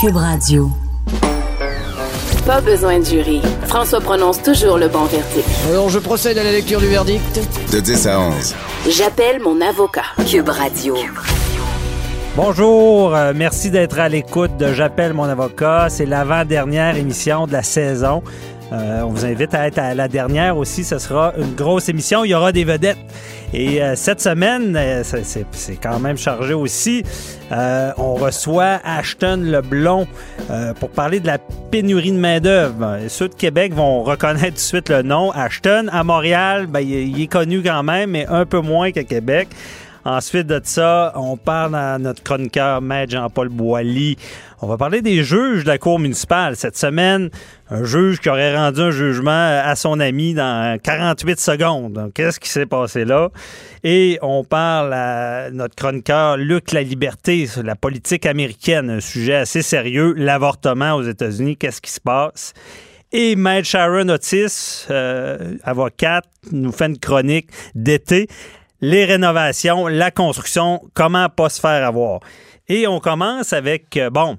[0.00, 0.70] Cube Radio.
[2.44, 3.40] Pas besoin de jury.
[3.66, 5.48] François prononce toujours le bon verdict.
[5.70, 7.40] Alors, je procède à la lecture du verdict.
[7.72, 8.54] De 10 à 11.
[8.88, 10.02] J'appelle mon avocat.
[10.28, 10.96] Cube Radio.
[12.36, 15.86] Bonjour, euh, merci d'être à l'écoute de J'appelle mon avocat.
[15.88, 18.24] C'est l'avant-dernière émission de la saison.
[18.74, 20.82] Euh, on vous invite à être à la dernière aussi.
[20.84, 22.24] Ce sera une grosse émission.
[22.24, 22.98] Il y aura des vedettes.
[23.52, 25.46] Et euh, cette semaine, euh, c'est-
[25.80, 27.04] quand même chargé aussi.
[27.96, 30.08] On reçoit Ashton Leblon
[30.80, 31.38] pour parler de la
[31.70, 32.98] pénurie de main-d'œuvre.
[33.08, 35.30] Ceux de Québec vont reconnaître tout de suite le nom.
[35.30, 39.48] Ashton, à Montréal, ben, il est connu quand même, mais un peu moins qu'à Québec.
[40.06, 44.18] Ensuite de ça, on parle à notre chroniqueur, Maître Jean-Paul Boilly.
[44.60, 46.56] On va parler des juges de la Cour municipale.
[46.56, 47.30] Cette semaine,
[47.70, 49.30] un juge qui aurait rendu un jugement
[49.64, 52.10] à son ami dans 48 secondes.
[52.14, 53.30] Qu'est-ce qui s'est passé là?
[53.82, 59.36] Et on parle à notre chroniqueur Luc La Liberté sur la politique américaine, un sujet
[59.36, 61.56] assez sérieux, l'avortement aux États-Unis.
[61.56, 62.52] Qu'est-ce qui se passe?
[63.10, 68.28] Et Maître Sharon Otis, euh, avocate, nous fait une chronique d'été.
[68.80, 72.20] Les rénovations, la construction, comment pas se faire avoir.
[72.68, 74.38] Et on commence avec, euh, bon,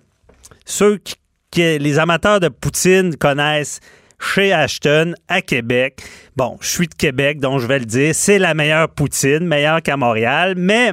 [0.66, 1.16] ceux qui,
[1.52, 3.80] qui- les amateurs de Poutine connaissent
[4.20, 6.02] chez Ashton à Québec.
[6.36, 9.82] Bon, je suis de Québec, donc je vais le dire, c'est la meilleure Poutine, meilleure
[9.82, 10.92] qu'à Montréal, mais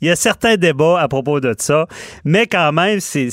[0.00, 1.86] il y a certains débats à propos de ça,
[2.24, 3.30] mais quand même, c'est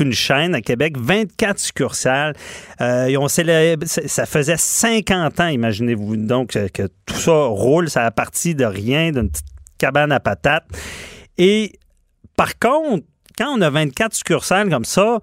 [0.00, 2.34] qu'une chaîne à Québec, 24 succursales.
[2.80, 8.64] Euh, ça faisait 50 ans, imaginez-vous, donc que, tout ça roule, ça a parti de
[8.64, 9.44] rien, d'une petite
[9.76, 10.64] cabane à patates.
[11.36, 11.72] Et
[12.34, 13.04] par contre,
[13.36, 15.18] quand on a 24 succursales comme ça,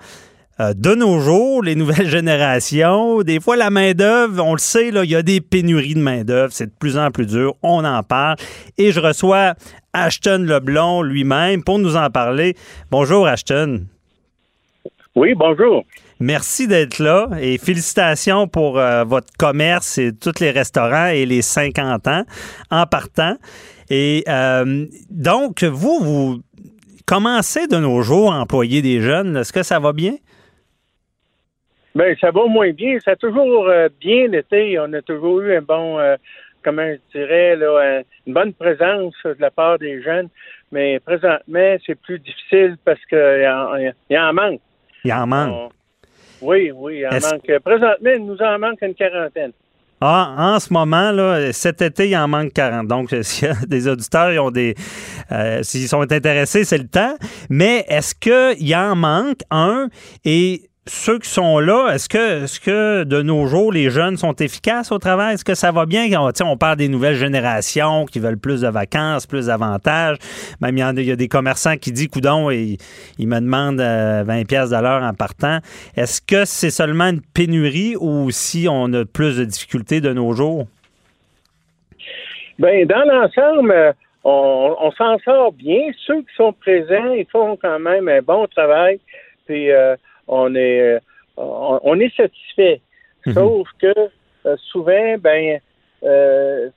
[0.60, 5.10] euh, de nos jours, les nouvelles générations, des fois la main-d'œuvre, on le sait, il
[5.10, 8.36] y a des pénuries de main-d'œuvre, c'est de plus en plus dur, on en parle.
[8.78, 9.56] Et je reçois
[9.94, 12.56] Ashton Leblon lui-même pour nous en parler.
[12.92, 13.88] Bonjour Ashton.
[15.18, 15.84] Oui, bonjour.
[16.20, 21.42] Merci d'être là et félicitations pour euh, votre commerce et tous les restaurants et les
[21.42, 22.22] 50 ans
[22.70, 23.36] en partant.
[23.90, 26.36] Et euh, donc, vous, vous
[27.08, 29.38] commencez de nos jours à employer des jeunes.
[29.38, 30.18] Est-ce que ça va bien?
[31.96, 33.00] Ben, ça va moins bien.
[33.04, 34.78] Ça a toujours euh, bien été.
[34.78, 35.98] On a toujours eu un bon,
[36.64, 40.30] comment je dirais, là, une bonne présence de la part des jeunes.
[40.72, 44.62] Mais présentement, c'est plus difficile parce qu'il y, il en manque.
[45.04, 45.54] Il en manque.
[45.54, 45.70] On-
[46.42, 47.60] oui, oui, il en Est-ce- manque.
[47.64, 49.52] Présentement, il nous en manque une quarantaine.
[50.00, 52.88] Ah, en ce moment, là, cet été, il en manque 40.
[52.88, 54.76] Donc, s'il y a des auditeurs, ils ont des.
[55.32, 57.16] euh, S'ils sont intéressés, c'est le temps.
[57.50, 59.88] Mais est-ce qu'il en manque un?
[60.24, 64.34] Et ceux qui sont là, est-ce que, est-ce que de nos jours, les jeunes sont
[64.36, 65.36] efficaces au travail?
[65.36, 66.08] Est-ce que ça va bien?
[66.20, 70.18] On, on parle des nouvelles générations qui veulent plus de vacances, plus d'avantages.
[70.62, 72.78] Même il y, a, des commerçants qui disent, coudon, et
[73.20, 75.60] ils me demandent euh, 20 pièces de l'heure en partant.
[75.96, 80.34] Est-ce que c'est seulement une pénurie ou si on a plus de difficultés de nos
[80.34, 80.68] jours?
[82.60, 83.92] Ben, dans l'ensemble, euh,
[84.24, 85.92] on, on s'en sort bien.
[86.06, 89.00] Ceux qui sont présents, ils font quand même un bon travail.
[89.46, 89.96] Puis euh,
[90.28, 91.00] on est euh,
[91.38, 92.82] on, on est satisfait.
[93.26, 93.34] Mhm.
[93.34, 93.94] Sauf que
[94.46, 95.60] euh, souvent, ben
[96.04, 96.70] euh,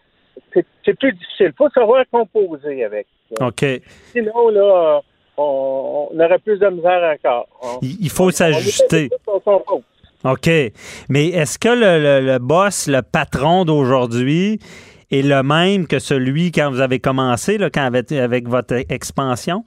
[0.85, 1.47] c'est plus difficile.
[1.49, 3.07] Il faut savoir composer avec.
[3.39, 3.47] ça.
[3.47, 3.65] OK.
[4.13, 5.01] Sinon, là,
[5.37, 7.47] on, on aurait plus de misère encore.
[7.63, 9.09] On- Il faut s'ajuster.
[10.25, 10.51] OK.
[11.09, 14.59] Mais est-ce que le, le- le boss, le patron d'aujourd'hui,
[15.11, 19.65] est le même que celui quand vous avez commencé, là, quand avec, avec votre expansion?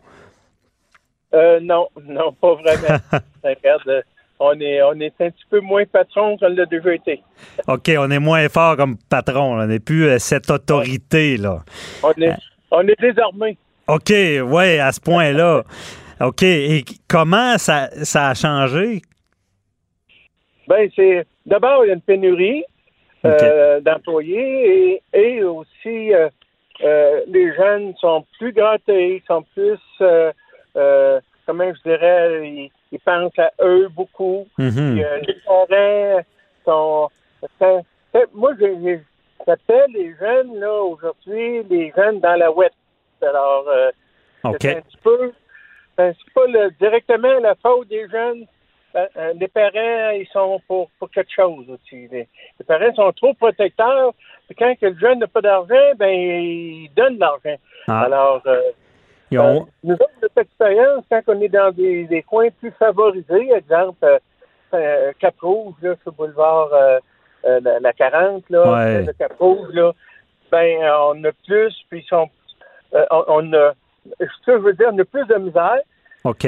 [1.34, 3.00] Euh, non, non, pas vraiment.
[3.44, 4.02] Regarde, euh,
[4.40, 7.22] on est, on est un petit peu moins patron qu'on l'a déjà été.
[7.68, 9.56] OK, on est moins fort comme patron.
[9.56, 9.64] là.
[9.64, 11.60] On n'est plus euh, cette autorité, là.
[12.04, 12.36] On est,
[12.72, 13.58] on est désarmé.
[13.88, 15.64] OK, ouais, à ce point-là.
[16.22, 16.44] OK.
[16.44, 19.02] Et comment ça, ça a changé?
[20.68, 22.64] Ben, c'est d'abord il y a une pénurie
[23.26, 26.30] euh, d'employés et, et aussi euh,
[26.84, 29.80] euh, les jeunes sont plus gâtés, sont plus
[30.76, 34.48] euh, comment je dirais, ils, ils pensent à eux beaucoup.
[34.58, 34.72] Mhm.
[34.72, 36.22] Puis, euh, les parents
[36.66, 37.10] sont.
[38.34, 38.54] moi,
[39.46, 42.74] j'appelle les jeunes là aujourd'hui les jeunes dans la ouette.
[43.22, 43.92] Alors, euh,
[44.60, 45.34] c'est un petit peu
[45.98, 48.46] c'est pas le, directement la faute des jeunes.
[48.94, 52.08] Ben, euh, les parents, ils sont pour, pour quelque chose aussi.
[52.12, 52.28] Les,
[52.60, 54.14] les parents sont trop protecteurs.
[54.48, 57.56] Puis quand le jeune n'a pas d'argent, ben ils donnent de l'argent.
[57.88, 58.02] Ah.
[58.02, 58.44] Alors,
[59.34, 62.72] Ils ont- euh, nous autres, notre expérience, quand on est dans des, des coins plus
[62.72, 64.20] favorisés, exemple, euh,
[64.74, 66.70] euh, Cap-Rouge, là, sur le boulevard
[67.62, 69.02] la, la 40, là, Ouais.
[69.04, 69.92] le Cap-Rouge, là,
[70.52, 70.78] ben,
[71.10, 72.30] on a plus, puis ils sont,
[72.94, 73.74] euh, on, on a,
[74.20, 75.80] ce que je veux dire, on a plus de misère.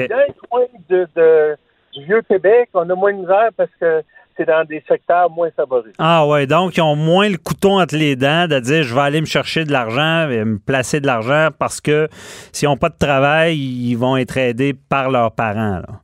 [0.08, 1.56] Dans les coins de, de-
[1.92, 4.02] du Vieux-Québec, on a moins de misère parce que
[4.36, 5.94] c'est dans des secteurs moins favorisés.
[5.98, 9.00] Ah ouais, donc ils ont moins le couteau entre les dents de dire je vais
[9.00, 12.08] aller me chercher de l'argent et me placer de l'argent parce que
[12.52, 15.78] s'ils n'ont pas de travail, ils vont être aidés par leurs parents.
[15.78, 16.00] là.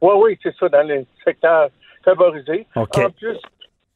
[0.00, 1.68] Oui, oui, c'est ça, dans les secteurs
[2.04, 2.66] favorisés.
[2.74, 2.98] OK.
[2.98, 3.36] En plus,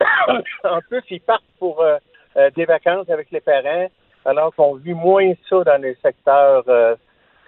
[0.65, 1.97] en plus, ils partent pour euh,
[2.37, 3.89] euh, des vacances avec les parents,
[4.25, 6.95] alors qu'on vit moins ça dans les secteurs euh,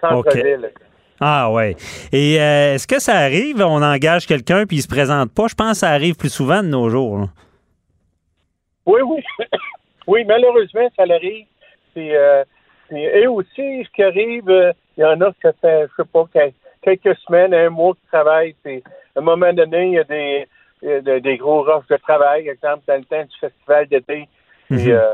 [0.01, 0.71] centre-ville.
[1.19, 1.75] Ah ouais.
[2.11, 5.47] Et euh, est-ce que ça arrive, on engage quelqu'un puis il se présente pas?
[5.47, 7.17] Je pense que ça arrive plus souvent de nos jours.
[7.17, 7.25] là.
[8.85, 9.23] Oui, oui.
[10.07, 11.45] oui, malheureusement, ça l'arrive.
[11.95, 12.43] Puis, euh,
[12.91, 16.09] et aussi, ce qui arrive, euh, il y en a qui ça fait, je sais
[16.11, 18.55] pas, quel- quelques semaines, un mois qui travaillent.
[18.65, 20.47] À un moment donné, il y a des,
[21.01, 24.27] des, des gros rushs de travail, exemple, dans le temps du festival d'été.
[24.71, 25.13] Euh,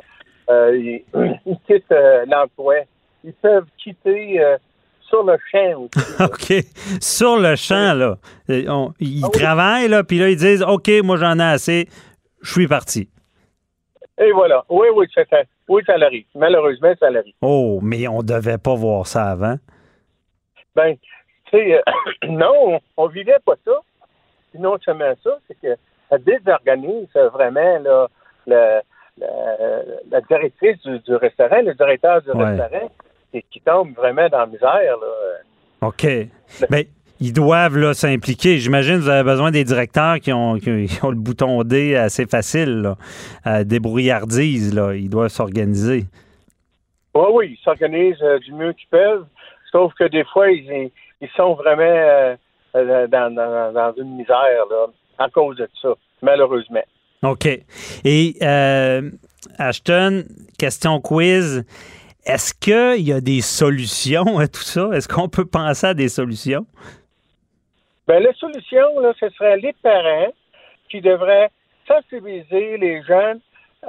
[0.78, 1.04] ils,
[1.46, 1.96] ils quittent
[2.28, 2.76] l'emploi.
[3.24, 4.42] Ils peuvent quitter
[5.14, 6.24] sur le champ aussi.
[6.24, 6.66] OK.
[7.02, 8.18] Sur le champ, là.
[8.50, 9.40] euh, on- ils Ah oui.
[9.40, 11.88] travaillent, là, puis là, ils disent OK, moi j'en ai assez,
[12.42, 13.10] je suis parti.
[14.20, 14.64] Et voilà.
[14.70, 16.26] Oui, oui, ça, ça- oui, ça l'arrive.
[16.36, 17.34] Malheureusement, ça l'arrive.
[17.42, 19.56] Oh, mais on devait pas voir ça avant.
[20.76, 21.10] Ben, tu
[21.52, 21.82] sais, euh,
[22.30, 23.72] non, on, vivait pas ça.
[24.52, 25.76] Puis non seulement ça, c'est que
[26.10, 28.82] ça désorganise vraiment là,
[29.18, 32.46] la directrice du, du restaurant, le directeur du Ouais.
[32.56, 32.90] restaurant,
[33.34, 34.72] et qui tombe vraiment dans la misère.
[35.02, 35.88] Là.
[35.88, 36.08] OK.
[36.70, 36.88] Mais
[37.20, 38.58] ils doivent là, s'impliquer.
[38.58, 42.26] J'imagine que vous avez besoin des directeurs qui ont, qui ont le bouton D assez
[42.26, 42.98] facile, là.
[43.48, 44.94] Euh, débrouillardise, là.
[44.94, 46.06] Ils doivent s'organiser.
[47.16, 49.26] Oui, oui, ils s'organisent euh, du mieux qu'ils peuvent,
[49.72, 50.90] sauf que des fois, ils,
[51.22, 52.36] ils sont vraiment euh,
[53.08, 54.88] dans, dans- dans une misère là,
[55.20, 56.84] à cause de ça, malheureusement.
[57.22, 57.48] OK.
[58.04, 58.36] Et
[59.58, 60.24] Ashton,
[60.58, 61.64] question quiz.
[62.26, 64.90] Est-ce qu'il y a des solutions à tout ça?
[64.94, 66.66] Est-ce qu'on peut penser à des solutions?
[68.08, 70.32] Ben, la solution, là, ce serait les parents
[70.90, 71.50] qui devraient
[71.88, 73.40] sensibiliser les jeunes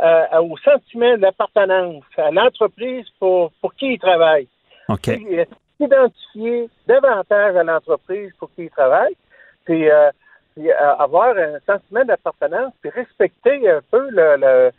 [0.02, 4.48] euh, au sentiment d'appartenance à l'entreprise pour, pour qui ils travaillent.
[4.88, 5.08] OK.
[5.08, 5.44] Euh,
[5.80, 9.16] Identifier davantage à l'entreprise pour qui ils travaillent,
[9.64, 10.10] puis, euh,
[10.54, 14.70] puis, euh, avoir un sentiment d'appartenance, puis respecter un peu le- le-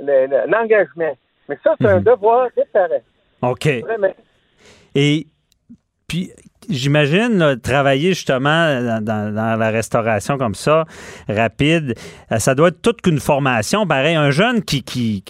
[0.00, 1.16] le- le- l'engagement.
[1.50, 2.04] Mais ça, c'est un Mhm.
[2.04, 3.68] devoir parents, OK.
[3.82, 4.14] vraiment.
[4.94, 5.26] Et
[6.08, 6.30] puis,
[6.68, 10.84] j'imagine, travailler justement dans, dans- dans la restauration comme ça,
[11.28, 11.94] rapide,
[12.32, 13.86] euh, ça doit être toute qu'une formation.
[13.86, 15.24] Pareil, un jeune qui, qui,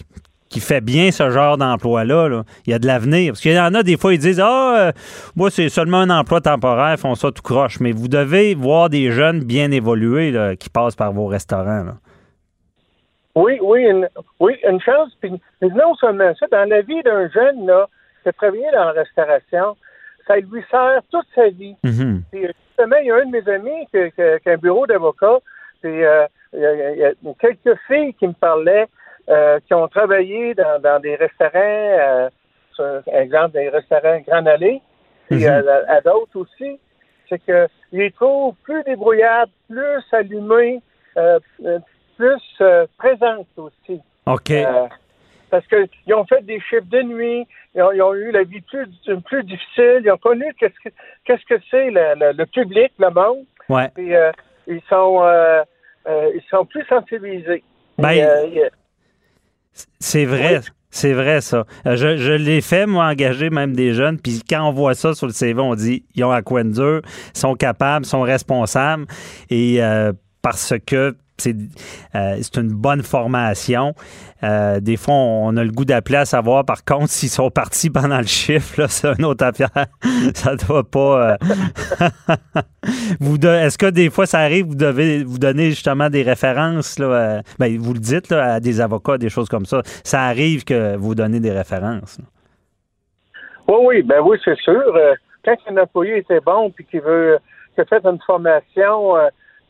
[0.49, 3.33] qui fait bien ce genre d'emploi-là, là, il y a de l'avenir.
[3.33, 4.93] Parce qu'il y en a des fois, ils disent Ah, euh,
[5.37, 7.81] moi, c'est seulement un emploi temporaire, ils font ça tout croche.
[7.81, 11.85] Mais vous devez voir des jeunes bien évolués là, qui passent par vos restaurants.
[11.85, 11.97] là.
[13.35, 14.09] Oui, oui, une,
[14.41, 15.15] oui, une chance.
[15.21, 17.89] Puis mais non seulement ça, dans la vie d'un jeune là,
[18.23, 19.77] qui a travaillé dans la restauration,
[20.27, 21.77] ça lui sert toute sa vie.
[21.85, 22.23] Mhm.
[22.31, 24.87] Puis, justement, il y a un de mes amis qui, qui- qui a un bureau
[24.87, 25.39] d'avocat.
[25.83, 28.89] Puis euh, il y, a, il y a quelques filles qui me parlaient
[29.29, 32.29] euh, qui ont travaillé dans, dans des restaurants, euh,
[32.73, 34.81] sur, exemple des restaurants Grand Allée,
[35.29, 35.51] puis Mhm.
[35.51, 36.81] euh, à, à d'autres aussi.
[37.29, 40.81] C'est que ils les trouvent plus débrouillardes, plus allumées,
[41.17, 41.79] euh, euh,
[42.21, 44.01] plus euh, présentes aussi.
[44.27, 44.51] OK.
[44.51, 44.87] Euh,
[45.51, 48.61] parce qu'ils ont fait des chiffres de nuit, ils ont, ils ont eu la vie
[48.61, 48.87] plus,
[49.25, 53.11] plus difficile, ils ont connu qu'est-ce que qu'est-ce que c'est le, le- le public, le
[53.11, 53.89] monde, ouais.
[53.95, 54.31] puis euh,
[54.69, 55.63] ils sont euh,
[56.07, 57.63] ils sont plus sensibilisés.
[57.99, 58.71] Ben, Et,
[59.99, 60.61] C'est vrai.
[60.93, 61.67] C'est vrai, ça.
[61.85, 64.19] Je, je l'ai fait, moi, engager même des jeunes.
[64.21, 67.01] Puis quand on voit ça sur le CV, on dit ils ont à quoi dur,
[67.33, 69.07] sont capables, sont responsables.
[69.51, 70.13] Et euh,
[70.43, 71.57] parce que c'est
[72.15, 73.95] euh, c'est une bonne formation.
[74.43, 77.91] Euh, des fois, on a le goût d'appeler à savoir, par contre, s'ils sont partis
[77.91, 79.71] pendant le chiffre, c'est une autre affaire.
[80.35, 81.33] ça doit pas.
[81.33, 81.37] euh,
[83.67, 87.79] Est-ce que des fois, ça arrive, vous devez vous donner justement des références, là, ben,
[87.79, 89.83] vous le dites là, à des avocats, des choses comme ça.
[90.05, 92.19] Ça arrive que vous donnez des références.
[93.69, 94.95] Oui, oui, ben oui, c'est sûr.
[95.45, 97.39] Quand un employé était bon puis qu'il veut
[97.75, 99.15] qu'il a fait une formation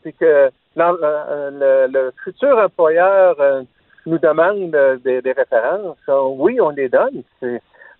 [0.01, 3.61] puis que l'en- euh, le, le futur employeur euh,
[4.05, 7.23] nous demande euh, des, des références, euh, oui, on les donne.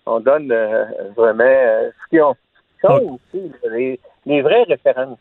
[0.06, 0.84] On donne euh,
[1.16, 2.34] vraiment euh, ce qu'ils ont
[3.34, 5.18] aussi les, les vraies références.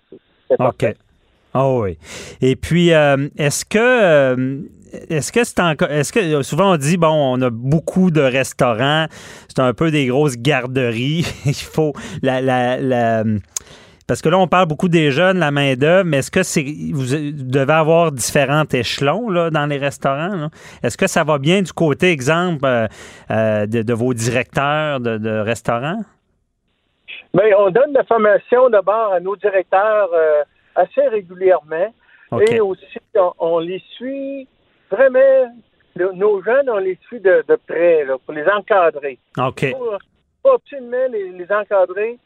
[0.58, 0.86] OK.
[1.53, 1.98] Ah oui.
[2.41, 4.62] Et puis, euh, est-ce que euh,
[5.10, 9.05] est-ce que c'est encore est-ce que souvent on dit bon on a beaucoup de restaurants
[9.48, 13.24] c'est un peu des grosses garderies il faut la, la, la-
[14.12, 16.65] parce que là on parle beaucoup des jeunes la main d'œuvre mais est-ce que c'est
[16.94, 17.06] vous
[17.56, 20.50] devez avoir différents échelons là dans les restaurants
[20.84, 22.88] est-ce que ça va bien du côté exemple euh,
[23.32, 26.01] euh, de, de vos directeurs de, de restaurants?
[27.34, 30.44] Mais on donne la formation d'abord à nos directeurs euh,
[30.75, 31.94] assez régulièrement.
[32.50, 34.48] Et aussi, on, on les suit
[34.89, 35.56] vraiment,
[35.96, 39.18] le- nos jeunes, on les suit de, de près là, pour les encadrer.
[39.38, 39.98] OK Pour,
[40.44, 42.18] pour absolument les, les encadrer.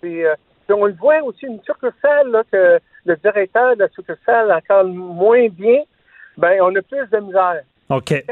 [0.00, 0.34] Puis, euh,
[0.70, 4.88] puis on le voit aussi, une succursale là, que le directeur de la succursale encadre
[4.90, 5.80] moins bien,
[6.36, 7.62] ben on a plus de misère.
[7.88, 8.24] OK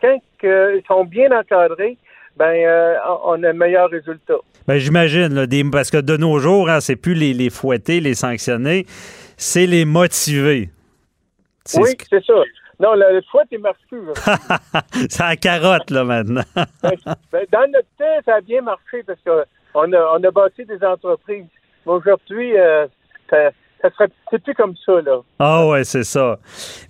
[0.00, 1.98] Quand, ils sont bien encadrés,
[2.36, 4.36] ben euh, on a un meilleur résultat.
[4.66, 8.86] Ben, j'imagine, parce que de nos jours, hein, c'est plus les, les fouetter, les sanctionner,
[9.36, 10.70] c'est les motiver.
[11.64, 12.34] C'est Oui, ce que- c'est ça.
[12.80, 13.96] Non, le, le fouet est marqué.
[15.10, 16.42] c'est la carotte, là, maintenant.
[16.54, 16.92] Ben,
[17.32, 20.82] ben, dans notre temps, ça a bien marché parce qu'on a, on a bâti des
[20.84, 21.44] entreprises.
[21.88, 22.86] Mais aujourd'hui, euh,
[23.30, 23.50] ça,
[23.82, 25.20] ça serait c'est plus comme ça, là.
[25.38, 26.38] ah ouais, c'est ça.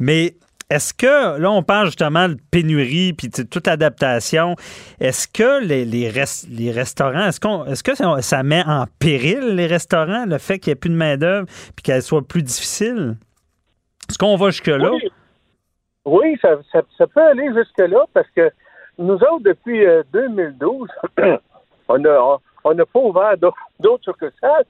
[0.01, 0.35] Mais
[0.71, 4.55] est-ce que, là, on parle justement de pénurie puis toute l'adaptation.
[5.01, 8.85] Est-ce que les, les, res- les restaurants, est-ce, qu'on, est-ce que ça, ça met en
[8.99, 12.43] péril les restaurants, le fait qu'il n'y ait plus de main-d'œuvre puis qu'elle soit plus
[12.43, 13.17] difficile?
[14.11, 14.91] Est-ce qu'on va jusque-là?
[14.91, 15.11] Oui,
[16.05, 18.51] Oui, ça, ça, ça peut aller jusque-là parce que
[18.99, 20.89] nous autres, depuis euh, 2012,
[21.89, 24.65] on a on- on n'a pas ouvert d'autres d'autres succursales.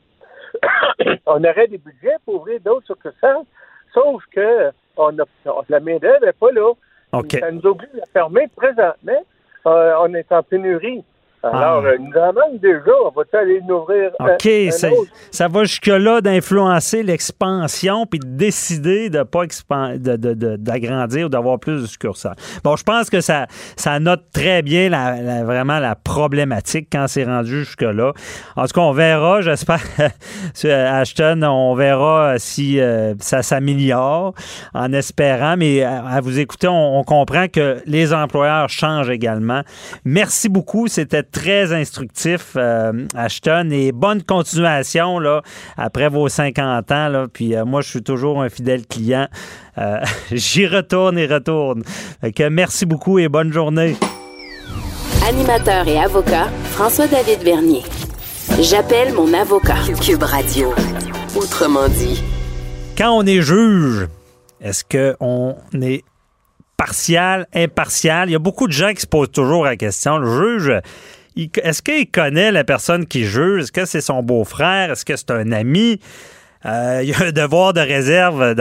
[1.26, 3.44] on aurait des budgets pour ouvrir d'autres succursales,
[3.92, 5.24] sauf que on a,
[5.68, 6.72] la main-d'œuvre n'est pas là.
[7.40, 9.24] Ça nous oblige à fermer présentement.
[9.66, 11.04] Euh, on est en pénurie.
[11.42, 11.88] Alors, Ah.
[11.88, 12.90] euh, nous en manque déjà.
[13.04, 14.88] On va aller nous ouvrir un- OK, un ça,
[15.30, 19.44] ça va jusque-là d'influencer l'expansion puis de décider de pas
[19.96, 22.34] d'agrandir ou d'avoir plus de succursales.
[22.64, 27.06] Bon, je pense que ça, ça note très bien la, la- vraiment la problématique quand
[27.08, 28.12] c'est rendu jusque-là.
[28.56, 29.80] En tout cas, on verra, j'espère,
[30.64, 34.34] Ashton, on verra si euh, ça s'améliore
[34.74, 39.62] en espérant, mais à, à vous écouter, on, on comprend que les employeurs changent également.
[40.04, 45.42] Merci beaucoup, c'était très instructif, euh, Ashton, et bonne continuation là,
[45.76, 47.08] après vos 50 ans.
[47.08, 49.28] Là, puis euh, moi, je suis toujours un fidèle client.
[49.78, 50.00] Euh,
[50.32, 51.82] J'y retourne et retourne.
[52.34, 53.96] Que merci beaucoup et bonne journée.
[55.26, 57.82] Animateur et avocat, François-David Vernier.
[58.60, 59.76] J'appelle mon avocat.
[60.00, 60.72] Cube Radio.
[61.36, 62.22] Autrement dit.
[62.96, 64.08] Quand on est juge,
[64.60, 66.02] est-ce qu'on est
[66.76, 68.28] partial, impartial?
[68.28, 70.18] Il y a beaucoup de gens qui se posent toujours la question.
[70.18, 70.72] Le juge,
[71.62, 73.62] est-ce qu'il connaît la personne qui juge?
[73.62, 74.90] Est-ce que c'est son beau-frère?
[74.90, 76.00] Est-ce que c'est un ami?
[76.66, 78.54] Euh, il y a un devoir de réserve.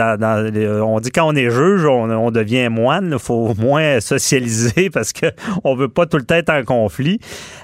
[0.52, 3.10] Les- on dit quand on est juge, on, devient moine.
[3.12, 6.62] Il faut au moins socialiser parce qu'on ne veut pas tout le temps être en
[6.62, 7.18] conflit.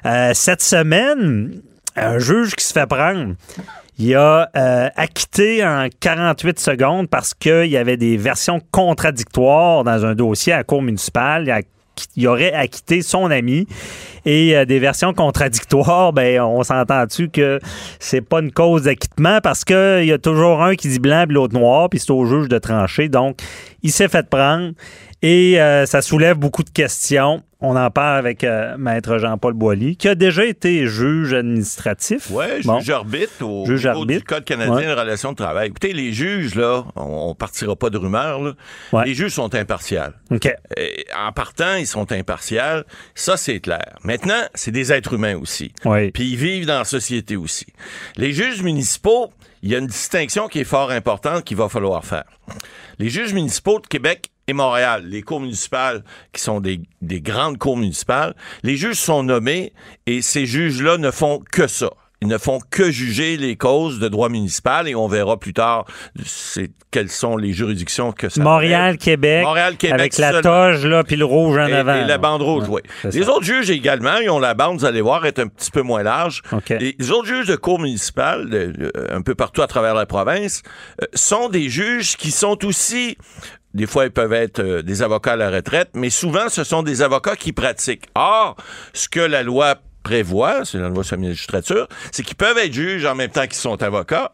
[0.05, 1.61] Euh, cette semaine,
[1.97, 3.35] un juge qui se fait prendre.
[3.97, 10.05] Il a euh, acquitté en 48 secondes parce qu'il y avait des versions contradictoires dans
[10.05, 11.63] un dossier à la Cour municipale.
[12.17, 13.67] Il aurait acquitté son ami
[14.25, 17.59] et euh, des versions contradictoires, ben on s'entend-tu que
[17.99, 19.41] c'est pas une cause d'acquittement?
[19.43, 22.25] Parce qu'il y a toujours un qui dit blanc puis l'autre noir, puis c'est au
[22.25, 23.09] juge de trancher.
[23.09, 23.39] Donc,
[23.83, 24.73] il s'est fait prendre
[25.23, 27.43] et euh, ça soulève beaucoup de questions.
[27.67, 32.29] On en parle avec euh, Maître Jean-Paul Boilly, qui a déjà été juge administratif.
[32.31, 32.79] Oui, Bon.
[32.81, 34.21] juge arbitre au Juge niveau arbitre.
[34.21, 34.85] du Code canadien Ouais.
[34.87, 35.69] des relations de travail.
[35.69, 38.55] Écoutez, les juges, là, on, on partira pas de rumeurs.
[38.93, 39.05] Ouais.
[39.07, 40.13] Les juges sont impartials.
[40.77, 42.85] Et en partant, ils sont impartials.
[43.15, 43.97] Ça, c'est clair.
[44.05, 45.73] Maintenant, c'est des êtres humains aussi.
[45.85, 46.11] Oui.
[46.11, 47.67] Puis ils vivent dans la société aussi.
[48.17, 52.05] Les juges municipaux, il y a une distinction qui est fort importante qu'il va falloir
[52.05, 52.25] faire.
[52.99, 57.59] Les juges municipaux de Québec et Montréal, les cours municipales qui sont des, des grandes
[57.59, 59.73] cours municipales, les juges sont nommés
[60.07, 61.91] et ces juges-là ne font que ça.
[62.23, 65.85] Ils ne font que juger les causes de droit municipal et on verra plus tard
[66.91, 69.45] quelles sont les juridictions que ça Montréal, Québec.
[69.45, 71.95] Montréal, Québec, Avec la toge, là, puis le rouge en et, avant.
[71.97, 72.81] et la bande rouge, oui.
[73.05, 73.31] Les ça.
[73.33, 76.03] autres juges également, ils ont la bande, vous allez voir, est un petit peu moins
[76.03, 76.41] large.
[76.53, 76.71] OK.
[76.71, 80.07] Et les autres juges de cour municipale, de- de- un peu partout à travers la
[80.07, 80.63] province,
[81.03, 83.19] euh, sont des juges qui sont aussi
[83.75, 86.83] des fois, ils peuvent être euh, des avocats à la retraite, mais souvent, ce sont
[86.83, 88.07] des avocats qui pratiquent.
[88.15, 88.57] Or,
[88.93, 92.73] ce que la loi prévoit, c'est la loi sur la magistrature, c'est qu'ils peuvent être
[92.73, 94.33] juges en même temps qu'ils sont avocats,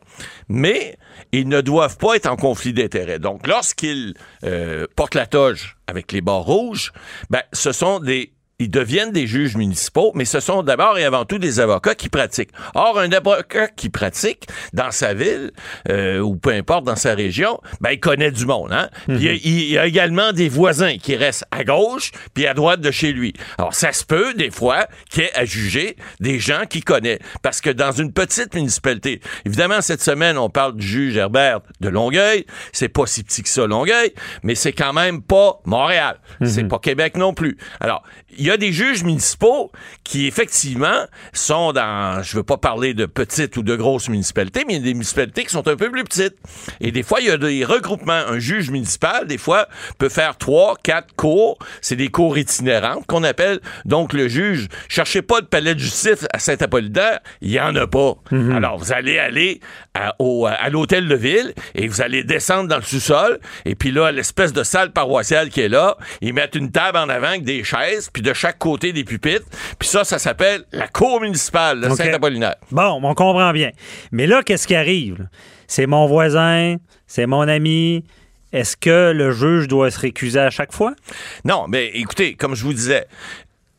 [0.48, 0.98] mais
[1.32, 3.18] ils ne doivent pas être en conflit d'intérêts.
[3.18, 6.92] Donc, lorsqu'ils euh, portent la toge avec les barres rouges,
[7.30, 11.24] ben, ce sont des ils deviennent des juges municipaux, mais ce sont d'abord et avant
[11.24, 12.50] tout des avocats qui pratiquent.
[12.74, 15.50] Or, un avocat qui pratique dans sa ville,
[15.88, 18.72] euh, ou peu importe dans sa région, ben, il connaît du monde.
[18.72, 18.88] Hein?
[19.08, 22.46] Puis il y a- il y, a également des voisins qui restent à gauche puis
[22.46, 23.32] à droite de chez lui.
[23.58, 27.18] Alors, ça se peut, des fois, qu'il y ait à juger des gens qu'il connaît.
[27.42, 31.88] Parce que dans une petite municipalité, évidemment, cette semaine, on parle du juge Herbert de
[31.88, 32.44] Longueuil.
[32.72, 34.12] C'est pas si petit que ça, Longueuil,
[34.42, 36.20] mais c'est quand même pas Montréal.
[36.44, 37.56] C'est pas Québec non plus.
[37.80, 38.02] Alors,
[38.38, 39.70] il y a des juges municipaux
[40.04, 44.74] qui, effectivement, sont dans, je veux pas parler de petites ou de grosses municipalités, mais
[44.74, 46.36] il y a des municipalités qui sont un peu plus petites.
[46.80, 48.12] Et des fois, il y a des regroupements.
[48.28, 49.68] Un juge municipal, des fois,
[49.98, 51.58] peut faire trois, quatre cours.
[51.80, 53.60] C'est des cours itinérants qu'on appelle.
[53.84, 57.86] Donc, le juge, cherchez pas de palais de justice à Saint-Apollinaire, il y en a
[57.86, 58.14] pas.
[58.32, 59.60] Alors, vous allez aller
[59.94, 63.38] à, au- à l'hôtel de ville et vous allez descendre dans le sous-sol.
[63.64, 67.08] Et puis là, l'espèce de salle paroissiale qui est là, ils mettent une table en
[67.08, 69.46] avant avec des chaises, puis de chaque côté des pupitres.
[69.78, 71.88] Puis ça, ça s'appelle la cour municipale de.
[71.90, 72.56] Saint-Apollinaire.
[72.70, 73.70] Bon, on comprend bien.
[74.12, 75.28] Mais là, qu'est-ce qui arrive?
[75.66, 78.04] C'est mon voisin, c'est mon ami.
[78.52, 80.94] Est-ce que le juge doit se récuser à chaque fois?
[81.44, 83.06] Non, mais écoutez, comme je vous disais,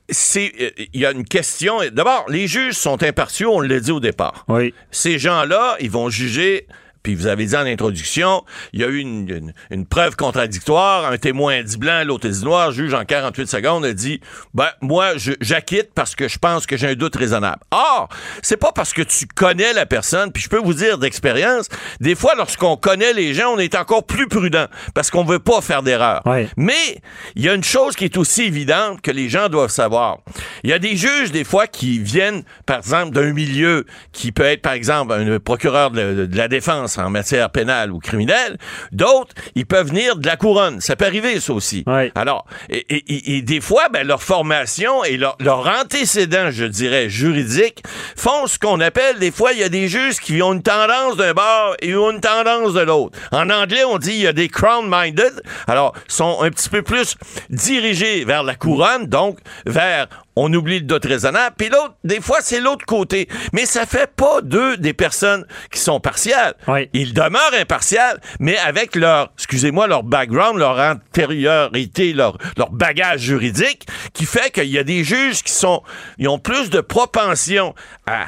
[0.08, 1.80] c'est euh, il y a une question.
[1.92, 4.46] D'abord, les juges sont impartiaux, on l'a dit au départ.
[4.48, 4.74] Oui.
[4.92, 6.68] Ces gens-là, ils vont juger.
[7.04, 8.44] Puis vous avez dit en introduction,
[8.74, 11.12] il y a eu une, une- une preuve contradictoire.
[11.12, 12.70] Un témoin dit blanc, l'autre dit noir.
[12.70, 14.20] Le juge, en 48 secondes, a dit
[14.54, 17.62] Ben, moi, j'acquitte parce que je pense que j'ai un doute raisonnable.
[17.72, 18.10] Or,
[18.42, 21.68] c'est pas parce que tu connais la personne, puis je peux vous dire d'expérience,
[22.00, 25.62] des fois, lorsqu'on connaît les gens, on est encore plus prudent parce qu'on veut pas
[25.62, 26.22] faire d'erreur.
[26.58, 27.02] Mais
[27.36, 30.20] il y a une chose qui est aussi évidente que les gens doivent savoir.
[30.64, 34.44] Il y a des juges, des fois, qui viennent, par exemple, d'un milieu qui peut
[34.44, 38.58] être, par exemple, un procureur de, de la défense en matière pénale ou criminelle.
[38.92, 40.82] D'autres, ils peuvent venir de la couronne.
[40.82, 41.84] Ça peut arriver, ça aussi.
[41.88, 42.12] Oui.
[42.16, 46.66] Alors, et, et- et- et des fois, ben, leur formation et leur, leur antécédent, je
[46.66, 47.84] dirais, juridique,
[48.16, 51.18] font ce qu'on appelle, des fois, il y a des juges qui ont une tendance
[51.18, 53.18] d'un bord et ont une tendance de l'autre.
[53.32, 55.42] En anglais, on dit il y a des crown-minded.
[55.68, 57.16] Alors, sont un petit peu plus
[57.50, 61.56] dirigés vers la couronne, donc vers on oublie le doute raisonnable.
[61.58, 63.28] Puis l'autre, des fois, c'est l'autre côté.
[63.54, 66.56] Mais ça fait pas d'eux des personnes qui sont partiales.
[66.68, 66.90] Oui.
[66.94, 73.88] Ils demeurent impartials, mais avec leur, excusez-moi, leur background, leur antériorité, leur, leur bagage juridique,
[74.14, 75.82] qui fait qu'il y a des juges qui sont,
[76.18, 78.26] ils ont plus de propension à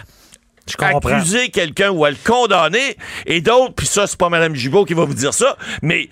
[0.70, 1.10] Je comprends.
[1.10, 4.94] accuser quelqu'un ou à le condamner, et d'autres, puis ça, c'est pas Mme Gibault qui
[4.94, 6.08] va vous dire ça, mais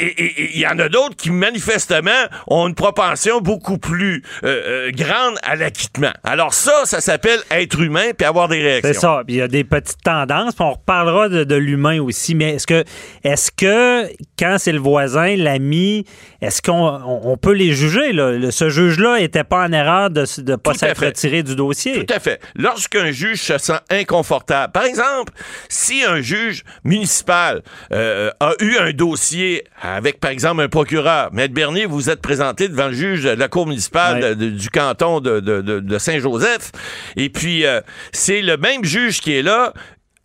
[0.00, 2.10] il y en a d'autres qui, manifestement,
[2.46, 6.12] ont une propension beaucoup plus euh, euh, grande à l'acquittement.
[6.24, 8.92] Alors ça, ça s'appelle être humain puis avoir des réactions.
[8.92, 9.22] C'est ça.
[9.26, 10.54] Puis il y a des petites tendances.
[10.54, 12.34] Puis on reparlera de, de l'humain aussi.
[12.34, 12.84] Mais est-ce que,
[13.24, 16.04] est-ce que quand c'est le voisin, l'ami,
[16.40, 18.12] est-ce qu'on on, on peut les juger?
[18.12, 18.50] Là?
[18.50, 22.04] Ce juge-là n'était pas en erreur de ne pas s'être retiré du dossier.
[22.04, 22.40] Tout à fait.
[22.54, 25.32] Lorsqu'un juge se sent inconfortable, par exemple,
[25.68, 31.54] si un juge municipal euh, a eu un dossier avec, par exemple, un procureur, Maître
[31.54, 34.34] Bernier, vous êtes présenté devant le juge de la cour municipale Ouais.
[34.34, 36.72] de- de- du canton de, de- de- de Saint-Joseph,
[37.16, 37.80] et puis euh,
[38.12, 39.72] c'est le même juge qui est là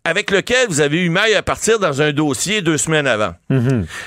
[0.04, 3.34] avec lequel vous avez eu maille à partir dans un dossier deux semaines avant.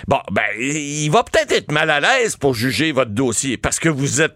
[0.08, 3.88] Bon, ben, il va peut-être être mal à l'aise pour juger votre dossier parce que
[3.88, 4.36] vous êtes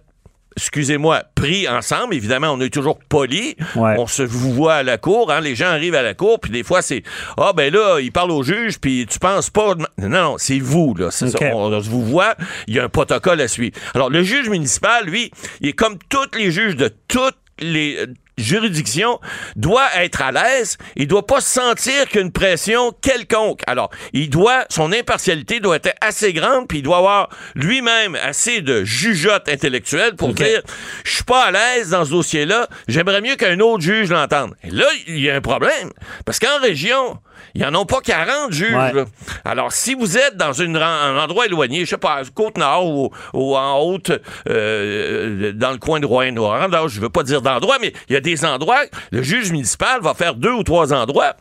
[0.58, 2.14] excusez-moi, pris ensemble.
[2.16, 3.56] Évidemment, on est toujours poli.
[3.76, 3.96] Ouais.
[3.98, 5.32] On se voit à la cour.
[5.32, 5.42] hein.
[5.42, 7.04] Les gens arrivent à la cour, puis des fois, c'est
[7.38, 9.76] Ah, ben là, il parle au juge, puis tu penses pas.
[9.98, 11.12] Non, non, c'est vous, là.
[11.12, 11.26] Ça.
[11.54, 12.36] On, on se vous voit.
[12.68, 13.76] Il y a un protocole à suivre.
[13.94, 15.32] Alors, le juge municipal, lui,
[15.62, 17.98] il est comme tous les juges de toutes les
[18.42, 19.20] juridictions,
[19.56, 20.78] doit être à l'aise.
[20.96, 23.62] Il doit pas sentir qu'une pression quelconque.
[23.68, 28.62] Alors, il doit, son impartialité doit être assez grande, puis il doit avoir lui-même assez
[28.62, 30.62] de jugeote intellectuelle pour dire,
[31.04, 34.56] je suis pas à l'aise dans ce dossier-là, j'aimerais mieux qu'un autre juge l'entende.
[34.64, 35.92] Et là, il y a un problème.
[36.26, 37.20] Parce qu'en région,
[37.56, 38.74] il n'y en a pas 40 juges.
[38.74, 38.94] Ouais.
[38.94, 39.06] là.
[39.46, 43.56] Alors, si vous êtes dans une, un endroit éloigné, je sais pas, Côte-Nord ou, ou
[43.56, 44.12] en haute,
[44.50, 48.22] euh, dans le coin de Rouen-Noranda, je veux pas dire d'endroit, mais il y a
[48.22, 48.82] des endroits,
[49.12, 51.36] le juge municipal va faire deux ou trois endroits.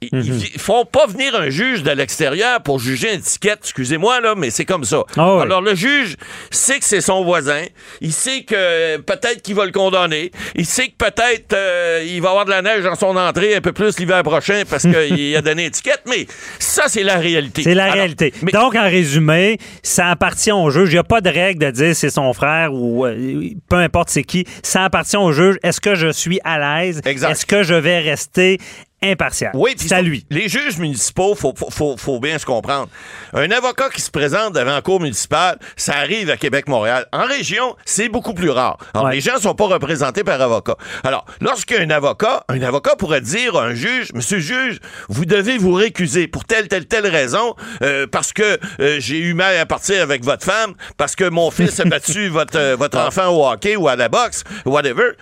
[0.00, 0.22] Ils Mhm.
[0.24, 3.58] ils vi- font pas venir un juge de l'extérieur pour juger une étiquette.
[3.62, 5.02] Excusez-moi, là, mais c'est comme ça.
[5.16, 5.40] Ah.
[5.42, 6.14] Alors, le juge
[6.52, 7.64] sait que c'est son voisin.
[8.00, 10.30] Il sait que peut-être qu'il va le condamner.
[10.54, 13.60] Il sait que peut-être euh, il va avoir de la neige dans son entrée un
[13.60, 16.02] peu plus l'hiver prochain parce qu'il a donné étiquette.
[16.06, 16.26] Mais
[16.60, 17.62] ça, c'est la réalité.
[17.64, 18.32] C'est la Alors, réalité.
[18.42, 20.90] mais- Donc, en résumé, ça appartient au juge.
[20.90, 24.10] Il n'y a pas de règle de dire c'est son frère ou euh, peu importe
[24.10, 24.44] c'est qui.
[24.62, 25.56] Ça appartient au juge.
[25.64, 27.00] Est-ce que je suis à l'aise?
[27.04, 27.30] Exact.
[27.32, 28.58] Est-ce que je vais rester
[29.02, 29.52] impartial.
[29.54, 30.26] Oui, c'est à faut- lui.
[30.30, 32.88] Les juges municipaux, faut, faut, faut, bien se comprendre.
[33.32, 37.06] Un avocat qui se présente devant la cour municipale, ça arrive à Québec-Montréal.
[37.12, 38.78] En région, c'est beaucoup plus rare.
[38.94, 39.14] Alors, Ouais.
[39.14, 40.76] les gens sont pas représentés par avocat.
[41.04, 45.58] Alors, lorsqu'un avocat, un avocat pourrait dire à un juge, Monsieur le juge, vous devez
[45.58, 49.66] vous récuser pour telle, telle, telle raison, euh, parce que euh, j'ai eu mal à
[49.66, 53.46] partir avec votre femme, parce que mon fils a battu votre, euh, votre enfant au
[53.46, 55.12] hockey ou à la boxe, whatever.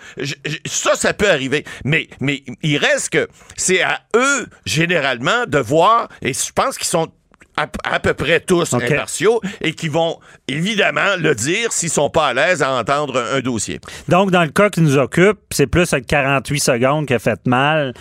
[0.65, 1.63] Ça, ça peut arriver.
[1.85, 3.27] Mais, mais il reste que
[3.67, 7.11] c'est à eux, généralement, de voir, et je pense qu'ils sont
[7.57, 8.83] à, à peu près tous OK.
[8.83, 13.37] impartiaux et qui vont évidemment le dire s'ils sont pas à l'aise à entendre un,
[13.37, 13.81] un dossier.
[14.07, 17.45] Donc, dans le cas qui nous occupe, c'est plus le 48 secondes qui a fait
[17.45, 17.93] mal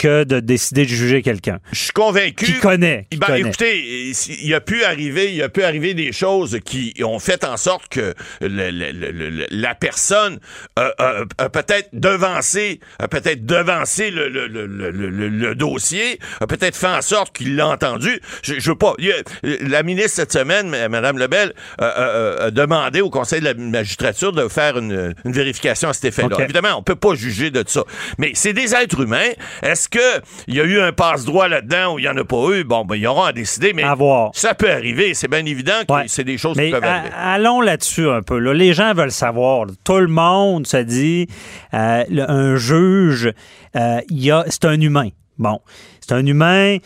[0.00, 1.58] que de décider de juger quelqu'un.
[1.72, 2.46] Je suis convaincu.
[2.46, 3.40] Qui connaît, qui Ben, connaît.
[3.40, 7.58] écoutez, il a pu arriver, il a pu arriver des choses qui ont fait en
[7.58, 10.38] sorte que le- le- le- le- la personne
[10.76, 17.36] a, a- a peut-être devancé, a peut-être devancé le, dossier, a peut-être fait en sorte
[17.36, 18.20] qu'il l'a entendu.
[18.42, 18.94] Je, je veux pas.
[19.42, 24.32] la ministre cette semaine, Mme Lebel, euh, euh, a demandé au Conseil de la magistrature
[24.32, 26.36] de faire une, une vérification à cet effet-là.
[26.42, 27.84] Évidemment, on peut pas juger de ça.
[28.16, 29.28] Mais c'est des êtres humains.
[29.62, 32.48] Est-ce que il y a eu un passe-droit là-dedans ou il y en a pas
[32.52, 32.64] eu?
[32.64, 34.30] Bon, ben, ils auront à décider, mais À voir.
[34.34, 35.14] ça peut arriver.
[35.14, 36.04] C'est bien évident que Ouais.
[36.06, 37.14] c'est des choses Mais qui peuvent arriver.
[37.16, 38.38] allons là-dessus un peu.
[38.38, 38.54] là.
[38.54, 39.66] Les gens veulent savoir.
[39.66, 39.72] là.
[39.84, 41.26] Tout le monde se dit,
[41.74, 43.32] euh, le- un juge,
[43.76, 45.08] euh, y c'est un humain.
[45.38, 45.60] Bon,
[46.00, 46.76] c'est un humain.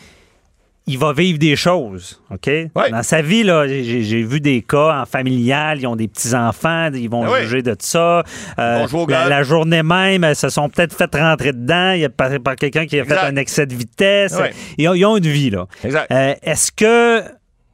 [0.87, 2.47] Il va vivre des choses, OK?
[2.91, 6.89] Dans sa vie, là, j'ai j'ai vu des cas en familial, ils ont des petits-enfants,
[6.93, 7.39] ils vont oui.
[7.41, 8.21] juger de ça.
[8.59, 11.93] Euh, vont jouer au la, la journée même, elles se sont peut-être fait rentrer dedans.
[11.93, 13.19] Il y a par, par quelqu'un qui a Exact.
[13.19, 14.37] fait un excès de vitesse.
[14.77, 15.65] Ils, ont, ils ont une vie, là.
[15.83, 16.11] Exact.
[16.11, 17.23] Euh, Est-ce que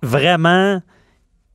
[0.02, 0.82] vraiment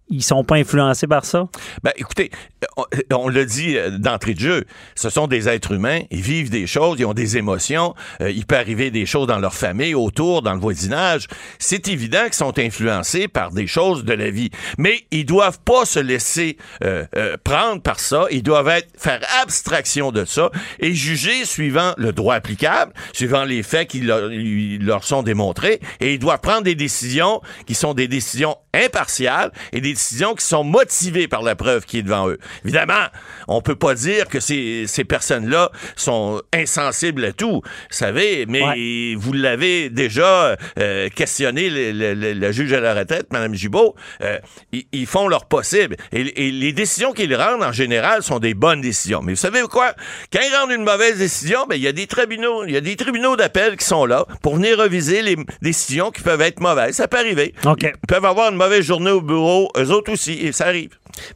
[0.09, 1.49] ils sont pas influencés par ça?
[1.83, 2.31] Ben, écoutez,
[2.77, 4.65] on, on l'a dit euh, d'entrée de jeu,
[4.95, 8.47] ce sont des êtres humains, ils vivent des choses, ils ont des émotions, euh, il
[8.47, 11.27] peut arriver des choses dans leur famille, autour, dans le voisinage.
[11.59, 14.51] C'est évident qu'ils sont influencés par des choses de la vie.
[14.79, 20.13] Mais ils doivent pas se laisser euh, euh, prendre par ça, ils doivent faire abstraction
[20.13, 25.23] de ça et juger suivant le droit applicable, suivant les faits qui leur, leur sont
[25.23, 30.35] démontrés, et ils doivent prendre des décisions qui sont des décisions impartiales et des décisions
[30.35, 32.39] qui sont motivées par la preuve qui est devant eux.
[32.65, 33.07] Évidemment,
[33.49, 39.15] on peut pas dire que ces, ces personnes-là sont insensibles à tout, vous savez, mais
[39.17, 43.95] vous l'avez déjà euh, questionné, le, le- le- le juge à la retraite, Mme Gibault,
[44.23, 44.39] euh,
[44.73, 45.97] ils, ils font leur possible.
[46.13, 49.23] Et, et les décisions qu'ils rendent, en général, sont des bonnes décisions.
[49.23, 49.95] Mais vous savez quoi?
[50.33, 52.81] Quand ils rendent une mauvaise décision, ben, il y a des tribunaux, il y a
[52.81, 56.97] des tribunaux d'appel qui sont là pour venir reviser les décisions qui peuvent être mauvaises.
[56.97, 57.55] Ça peut arriver.
[58.03, 60.91] Ils peuvent avoir une mauvaise journée au bureau, eux autres aussi, et ça arrive.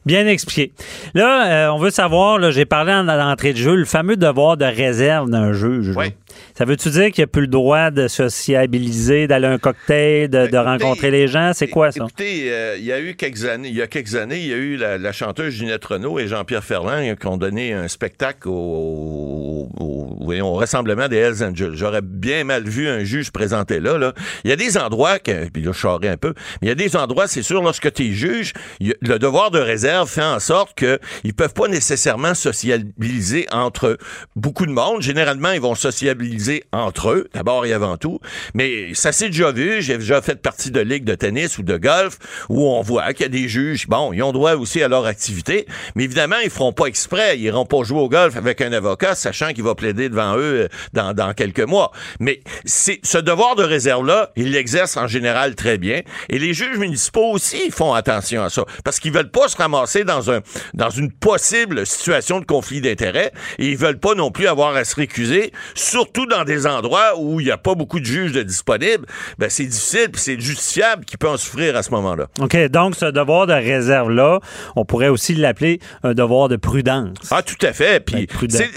[0.05, 0.71] Bien expliqué.
[1.15, 4.65] Là, euh, on veut savoir, j'ai parlé en l'entrée de jeu, le fameux devoir de
[4.65, 5.93] réserve d'un juge.
[5.95, 6.13] Oui.
[6.55, 10.29] Ça veut-tu dire qu'il n'y a plus le droit de sociabiliser, d'aller à un cocktail,
[10.29, 11.51] de, de Écoutez, rencontrer les gens?
[11.53, 12.03] C'est quoi ça?
[12.03, 14.53] Écoutez, euh, il y a eu quelques années, il y a quelques années, il y
[14.53, 18.47] a eu la, la chanteuse Ginette Renault et Jean-Pierre Ferland qui ont donné un spectacle
[18.49, 21.73] au, au- au- voyons, au rassemblement des Hells Angels.
[21.75, 24.13] J'aurais bien mal vu un juge se présenter là, là.
[24.43, 26.71] Il y a des endroits, que, puis là, je charrais un peu, mais il y
[26.71, 30.39] a des endroits, c'est sûr, lorsque tu es juge, le devoir de réserve fait en
[30.39, 33.97] sorte qu'ils peuvent pas nécessairement sociabiliser entre
[34.35, 35.01] beaucoup de monde.
[35.01, 38.19] Généralement, ils vont sociabiliser entre eux, d'abord et avant tout.
[38.53, 39.81] Mais ça s'est déjà vu.
[39.81, 42.17] J'ai déjà fait partie de ligues de tennis ou de golf
[42.49, 43.87] où on voit qu'il y a des juges.
[43.87, 45.65] Bon, ils ont droit aussi à leur activité.
[45.95, 47.37] Mais évidemment, ils feront pas exprès.
[47.37, 50.63] Ils iront pas jouer au golf avec un avocat, sachant qu'il va plaider devant eux
[50.63, 51.91] euh, dans, dans quelques mois.
[52.19, 56.01] Mais ce devoir de réserve-là, ils l'exercent en général très bien.
[56.29, 58.63] Et les juges municipaux aussi font attention à ça.
[58.83, 60.39] Parce qu'ils veulent pas se ramasser dans un
[60.73, 63.31] dans une possible situation de conflit d'intérêts.
[63.59, 67.39] Et ils veulent pas non plus avoir à se récuser, surtout dans des endroits où
[67.39, 69.05] il n'y a pas beaucoup de juges de disponibles.
[69.37, 72.27] Ben, c'est difficile, puis c'est justifiable qu'il peut en souffrir à ce moment-là.
[72.39, 74.39] OK, donc ce devoir de réserve-là,
[74.75, 77.17] on pourrait aussi l'appeler un devoir de prudence.
[77.31, 78.03] Ah, tout à fait.
[78.05, 78.27] Puis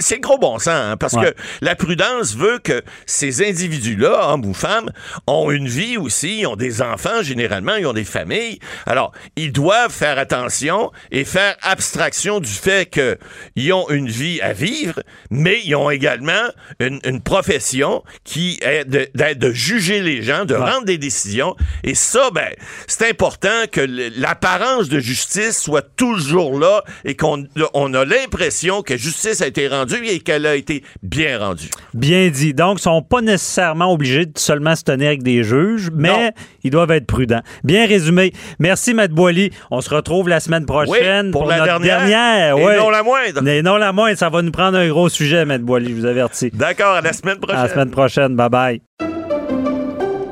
[0.00, 1.23] c'est gros bon sens, hein, parce Ouais.
[1.32, 4.90] Que la prudence veut que ces individus-là, hommes ou femmes,
[5.26, 8.58] ont une vie aussi, ils ont des enfants généralement, ils ont des familles.
[8.86, 14.52] Alors, ils doivent faire attention et faire abstraction du fait qu'ils ont une vie à
[14.52, 16.48] vivre, mais ils ont également
[16.80, 20.70] une, une profession qui est de, de juger les gens, de Ouais.
[20.70, 21.56] rendre des décisions.
[21.82, 22.48] Et ça, ben,
[22.86, 28.96] c'est important que l'apparence de justice soit toujours là et qu'on on a l'impression que
[28.96, 30.84] justice a été rendue et qu'elle a été
[31.16, 31.68] bien rendu.
[31.94, 32.54] Bien dit.
[32.54, 36.70] Donc, ils sont pas nécessairement obligés de seulement se tenir avec des juges, mais ils
[36.70, 37.42] doivent être prudents.
[37.62, 38.32] Bien résumé.
[38.58, 39.50] Merci, Matt Boily.
[39.70, 42.56] On se retrouve la semaine prochaine Oui, pour la notre dernière.
[42.56, 42.78] Et ouais.
[42.78, 43.40] non la moindre.
[43.42, 44.18] Mais non la moindre.
[44.18, 46.50] Ça va nous prendre un gros sujet, Matt Boily, je vous avertis.
[46.52, 47.58] D'accord, à la semaine prochaine.
[47.60, 48.36] À la semaine prochaine.
[48.36, 48.80] Bye bye.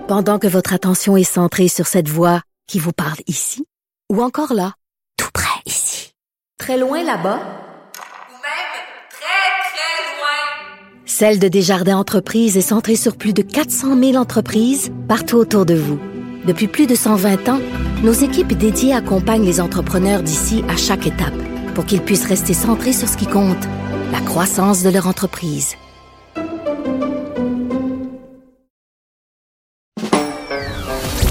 [0.09, 3.65] Pendant que votre attention est centrée sur cette voix qui vous parle ici,
[4.11, 4.73] ou encore là,
[5.17, 6.13] tout près ici,
[6.59, 8.73] très loin là-bas, Ou même
[9.11, 11.02] très, très loin.
[11.15, 15.75] Celle de Desjardins Entreprises est centrée sur plus de 400 000 entreprises partout autour de
[15.75, 15.99] vous.
[16.47, 17.61] Depuis plus de 120 ans,
[18.03, 21.35] nos équipes dédiées accompagnent les entrepreneurs d'ici à chaque étape
[21.75, 23.63] pour qu'ils puissent rester centrés sur ce qui compte,
[24.11, 25.77] la croissance de leur entreprise.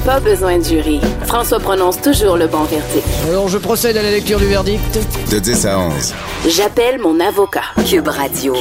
[0.06, 1.02] Pas besoin de jury.
[1.26, 3.08] François prononce toujours le bon verdict.
[3.28, 5.00] Alors, je procède à la lecture du verdict.
[5.32, 6.14] De 10 à 11.
[6.50, 7.64] J'appelle mon avocat.
[7.90, 8.54] Cube Radio.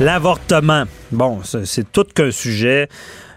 [0.00, 0.84] L'avortement.
[1.10, 2.88] Bon, c'est tout qu'un sujet.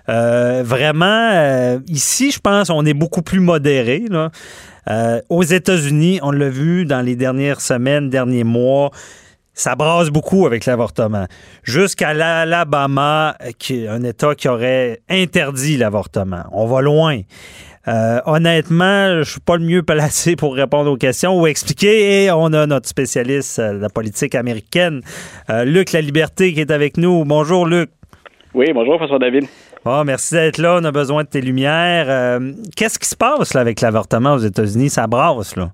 [0.09, 4.03] Euh, vraiment, euh, ici, je pense, on est beaucoup plus modéré.
[4.89, 8.91] Euh, aux États-Unis, on l'a vu dans les dernières semaines, derniers mois,
[9.55, 11.25] ça brasse beaucoup avec l'avortement.
[11.63, 16.43] Jusqu'à l'Alabama, qui est un État qui aurait interdit l'avortement.
[16.51, 17.21] On va loin.
[17.87, 22.25] Euh, honnêtement, je suis pas le mieux placé pour répondre aux questions ou expliquer.
[22.25, 25.01] Et on a notre spécialiste euh, de la politique américaine,
[25.49, 27.25] euh, Luc La Liberté, qui est avec nous.
[27.25, 27.89] Bonjour, Luc.
[28.53, 29.45] Oui, bonjour François David.
[29.85, 30.77] Ah, merci d'être là.
[30.79, 32.05] On a besoin de tes lumières.
[32.07, 34.89] Euh, Qu'est-ce qui se passe là, avec l'avortement aux États-Unis?
[34.89, 35.71] Ça brasse, là.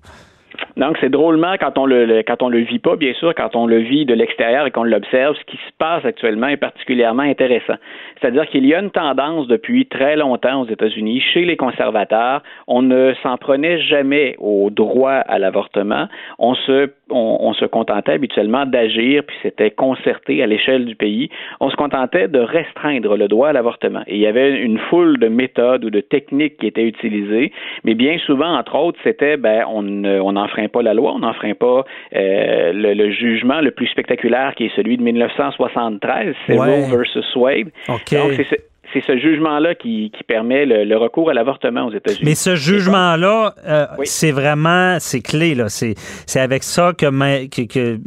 [0.78, 3.66] Donc, c'est drôlement quand on le, quand on le vit pas, bien sûr, quand on
[3.66, 7.74] le vit de l'extérieur et qu'on l'observe, ce qui se passe actuellement est particulièrement intéressant.
[8.20, 12.82] C'est-à-dire qu'il y a une tendance depuis très longtemps aux États-Unis, chez les conservateurs, on
[12.82, 16.06] ne s'en prenait jamais au droit à l'avortement.
[16.38, 21.30] On se, on, on se contentait habituellement d'agir, puis c'était concerté à l'échelle du pays.
[21.60, 24.02] On se contentait de restreindre le droit à l'avortement.
[24.06, 27.52] Et il y avait une foule de méthodes ou de techniques qui étaient utilisées,
[27.84, 31.20] mais bien souvent, entre autres, c'était ben on ne- on n'enfreint pas la loi, on
[31.20, 36.58] n'enfreint pas euh, le, le jugement le plus spectaculaire qui est celui de 1973, c'est
[36.58, 36.66] Ouais.
[36.82, 37.68] Roe versus Wade.
[37.88, 38.12] OK.
[38.12, 38.54] Donc c'est ce,
[38.92, 42.22] c'est ce jugement-là qui, qui permet le, le recours à l'avortement aux États-Unis.
[42.24, 44.06] Mais ce jugement-là, euh, Oui.
[44.06, 45.68] c'est vraiment, c'est clé, là.
[45.68, 45.94] C'est
[46.26, 47.06] c'est avec ça que,
[47.48, 47.98] que, que-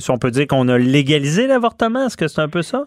[0.00, 2.06] si on peut dire qu'on a légalisé l'avortement.
[2.06, 2.84] Est-ce que c'est un peu ça?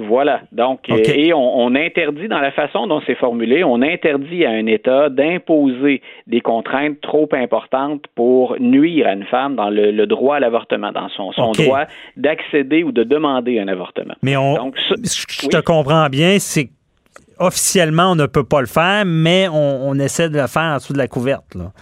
[0.00, 0.42] Voilà.
[0.52, 4.50] Donc, euh, et on, on interdit, dans la façon dont c'est formulé, on interdit à
[4.50, 10.06] un État d'imposer des contraintes trop importantes pour nuire à une femme dans le, le
[10.06, 14.14] droit à l'avortement, dans son, son droit d'accéder ou de demander un avortement.
[14.22, 15.48] Mais on, Donc, ça- je oui.
[15.48, 16.68] te comprends bien, c'est
[17.38, 20.92] officiellement, on ne peut pas le faire, mais on, essaie de le faire en dessous
[20.92, 21.72] de la couverte, là.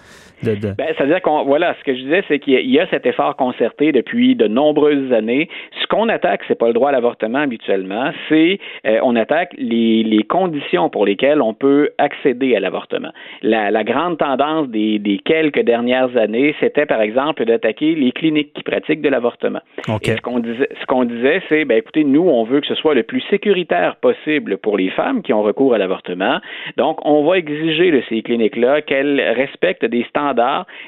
[0.43, 3.07] De, de- Ben, c'est-à-dire qu'on voilà, ce que je disais, c'est qu'il y a- cet
[3.07, 5.49] effort concerté depuis de nombreuses années.
[5.83, 10.03] Ce qu'on attaque, c'est pas le droit à l'avortement habituellement, c'est euh, on attaque les,
[10.03, 13.11] les conditions pour lesquelles on peut accéder à l'avortement.
[13.43, 18.53] La, la grande tendance des, des quelques dernières années, c'était par exemple d'attaquer les cliniques
[18.53, 19.61] qui pratiquent de l'avortement.
[19.89, 20.09] OK.
[20.09, 22.75] Et ce qu'on disait, ce qu'on disait, c'est, ben écoutez, nous, on veut que ce
[22.75, 26.39] soit le plus sécuritaire possible pour les femmes qui ont recours à l'avortement.
[26.77, 30.26] Donc, on va exiger de ces cliniques-là qu'elles respectent des standards,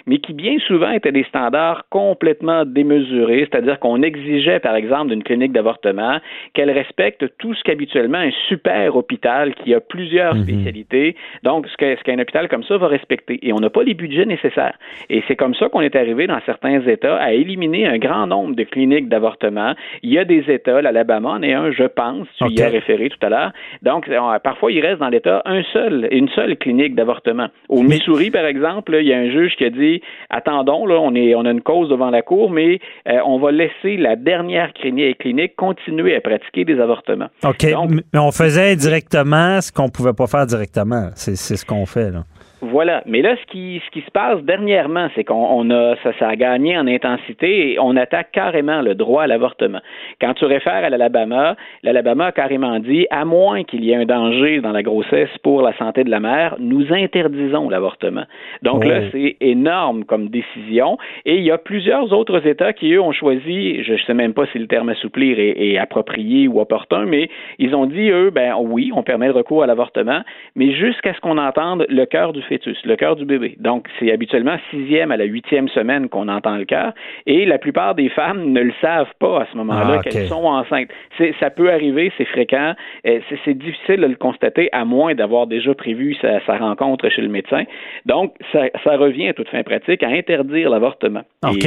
[0.07, 5.22] mais qui bien souvent étaient des standards complètement démesurés, c'est-à-dire qu'on exigeait, par exemple, d'une
[5.22, 6.18] clinique d'avortement
[6.55, 12.18] qu'elle respecte tout ce qu'habituellement un super hôpital qui a plusieurs spécialités, donc ce qu'un
[12.18, 13.38] hôpital comme ça va respecter.
[13.46, 14.74] Et on n'a pas les budgets nécessaires.
[15.11, 18.55] Et c'est comme ça qu'on est arrivé dans certains États à éliminer un grand nombre
[18.55, 19.74] de cliniques d'avortement.
[20.03, 23.09] Il y a des États, l'Alabama en est un, je pense, tu y as référé
[23.11, 23.53] tout à l'heure.
[23.83, 27.48] Donc, euh, parfois, il reste dans l'État un seul, une seule clinique d'avortement.
[27.68, 30.98] Au Mais- Missouri, par exemple, il y a un juge qui a dit attendons, là,
[31.00, 34.16] on, est, on a une cause devant la Cour, mais euh, on va laisser la
[34.16, 37.28] dernière clinique, clinique continuer à pratiquer des avortements.
[37.44, 37.70] OK.
[37.70, 41.10] Donc- mais on faisait indirectement ce qu'on pouvait pas faire directement.
[41.14, 42.24] C'est c'est ce qu'on fait, là.
[42.60, 43.02] Voilà.
[43.06, 46.28] Mais là, ce qui, ce qui se passe dernièrement, c'est qu'on on a, ça, ça
[46.28, 49.80] a gagné en intensité et on attaque carrément le droit à l'avortement.
[50.20, 54.04] Quand tu réfères à l'Alabama, l'Alabama a carrément dit, à moins qu'il y ait un
[54.04, 58.24] danger dans la grossesse pour la santé de la mère, nous interdisons l'avortement.
[58.62, 59.08] Donc là, Oh.
[59.12, 60.98] c'est énorme comme décision.
[61.24, 64.34] Et il y a plusieurs autres États qui, eux, ont choisi, je ne sais même
[64.34, 68.30] pas si le terme assouplir est, est approprié ou opportun, mais ils ont dit, eux,
[68.30, 70.22] ben oui, on permet le recours à l'avortement,
[70.56, 73.54] mais jusqu'à ce qu'on entende le cœur du fœtus, le cœur du bébé.
[73.58, 76.92] Donc, c'est habituellement sixième à la huitième semaine qu'on entend le cœur,
[77.26, 80.44] et la plupart des femmes ne le savent pas à ce moment-là Ah, qu'elles sont
[80.44, 80.88] enceintes.
[81.16, 85.74] C'est- Ça peut arriver, c'est fréquent, c'est- difficile de le constater à moins d'avoir déjà
[85.74, 87.64] prévu sa, sa rencontre chez le médecin.
[88.06, 91.22] Donc, ça, ça revient à toute fin pratique à interdire l'avortement.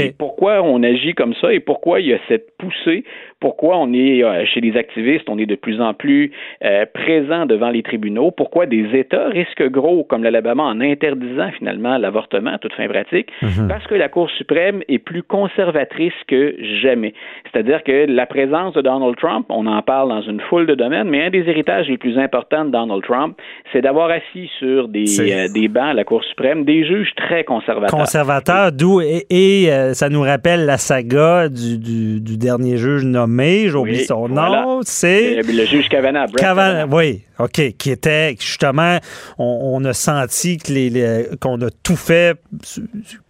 [0.08, 3.04] Et pourquoi on agit comme ça et pourquoi il y a cette poussée,
[3.41, 6.32] pourquoi on est euh, chez les activistes, on est de plus en plus
[6.63, 11.97] euh, présent devant les tribunaux, pourquoi des États risquent gros comme l'Alabama en interdisant finalement
[11.97, 13.30] l'avortement à toute fin pratique,
[13.67, 17.13] parce que la Cour suprême est plus conservatrice que jamais.
[17.51, 21.10] C'est-à-dire que la présence de Donald Trump, on en parle dans une foule de domaines,
[21.10, 23.36] mais un des héritages les plus importants de Donald Trump,
[23.73, 27.43] c'est d'avoir assis sur des, euh, des bancs à la Cour suprême des juges très
[27.43, 27.97] conservateurs.
[27.99, 33.04] Conservateur, d'où et, et, euh, ça nous rappelle la saga du, du- du dernier juge
[33.04, 33.31] nommé,
[33.70, 34.62] j'oublie Oui, son voilà.
[34.63, 36.94] nom, c'est Le, le juge Kavanaugh, Kavanaugh.
[36.94, 38.98] oui, OK, qui était justement,
[39.38, 42.39] on, on a senti que les, les- qu'on a tout fait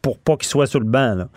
[0.02, 1.16] pour pas qu'il soit sur le banc.
[1.16, 1.28] Là.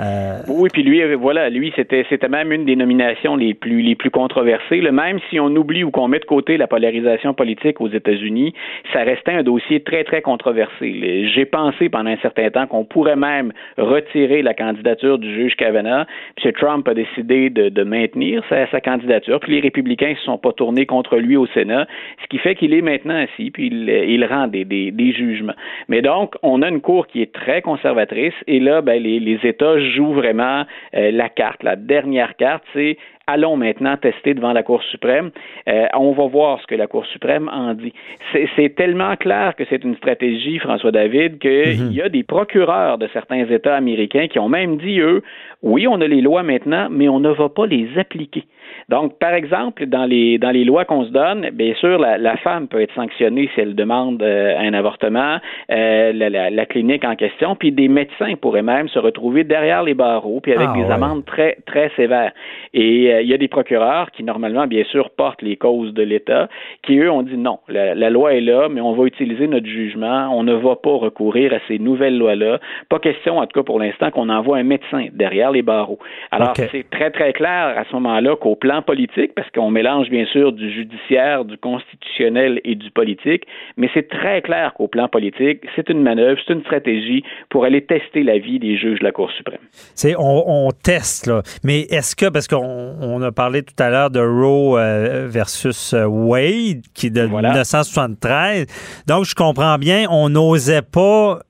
[0.00, 3.80] Euh, Oui, puis lui, euh, voilà, lui, c'était, c'était même une des nominations les plus,
[3.80, 4.80] les plus controversées.
[4.80, 4.90] là.
[4.90, 8.54] Même si on oublie ou qu'on met de côté la polarisation politique aux États-Unis,
[8.92, 10.90] ça restait un dossier très, très controversé.
[10.90, 15.54] Le- J'ai pensé pendant un certain temps qu'on pourrait même retirer la candidature du juge
[15.54, 16.06] Kavanaugh.
[16.44, 16.52] M.
[16.54, 20.52] Trump a décidé de, de maintenir sa, candidature, puis les républicains ne se sont pas
[20.52, 21.86] tournés contre lui au Sénat,
[22.22, 25.54] ce qui fait qu'il est maintenant assis, puis il, il rend des, des, des jugements.
[25.88, 29.38] Mais donc, on a une cour qui est très conservatrice, et là, ben, les, les
[29.44, 31.62] États jouent vraiment euh, la carte.
[31.62, 35.30] La dernière carte, c'est allons maintenant tester devant la Cour suprême.
[35.68, 37.92] Euh, on va voir ce que la Cour suprême en dit.
[38.32, 42.98] C'est, c'est tellement clair que c'est une stratégie, François David, qu'il y a des procureurs
[42.98, 45.22] de certains États américains qui ont même dit, eux,
[45.62, 48.44] oui, on a les lois maintenant, mais on ne va pas les appliquer.
[48.88, 52.36] Donc, par exemple, dans les dans les lois qu'on se donne, bien sûr, la, la
[52.38, 55.38] femme peut être sanctionnée si elle demande euh, un avortement,
[55.70, 59.82] euh, la, la, la clinique en question, puis des médecins pourraient même se retrouver derrière
[59.82, 60.92] les barreaux, puis avec Ah, des ouais.
[60.92, 62.32] amendes très très sévères.
[62.72, 66.02] Et euh, il y a des procureurs qui normalement, bien sûr, portent les causes de
[66.02, 66.48] l'État,
[66.82, 69.66] qui eux ont dit non, la, la loi est là, mais on va utiliser notre
[69.66, 72.58] jugement, on ne va pas recourir à ces nouvelles lois-là.
[72.88, 75.98] Pas question, en tout cas pour l'instant, qu'on envoie un médecin derrière les barreaux.
[76.30, 80.26] Alors c'est très très clair à ce moment-là qu'au plan politique, parce qu'on mélange bien
[80.26, 83.44] sûr du judiciaire, du constitutionnel et du politique,
[83.76, 87.84] mais c'est très clair qu'au plan politique, c'est une manœuvre, c'est une stratégie pour aller
[87.84, 89.58] tester la vie des juges de la Cour suprême.
[89.94, 91.42] c'est, on, on teste, là.
[91.62, 95.92] Mais est-ce que, parce qu'on on a parlé tout à l'heure de Roe euh, versus
[95.92, 97.48] euh, Wade, qui est de Voilà.
[97.50, 98.66] 1973,
[99.06, 101.40] donc je comprends bien, on n'osait pas,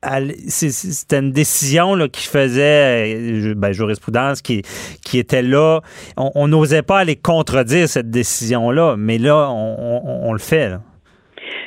[0.48, 4.62] c'était une décision là, qui faisait, euh, ben, jurisprudence qui,
[5.04, 5.80] qui était là,
[6.16, 10.72] on n'osait pas aller contredire cette décision-là, mais là, on, le fait.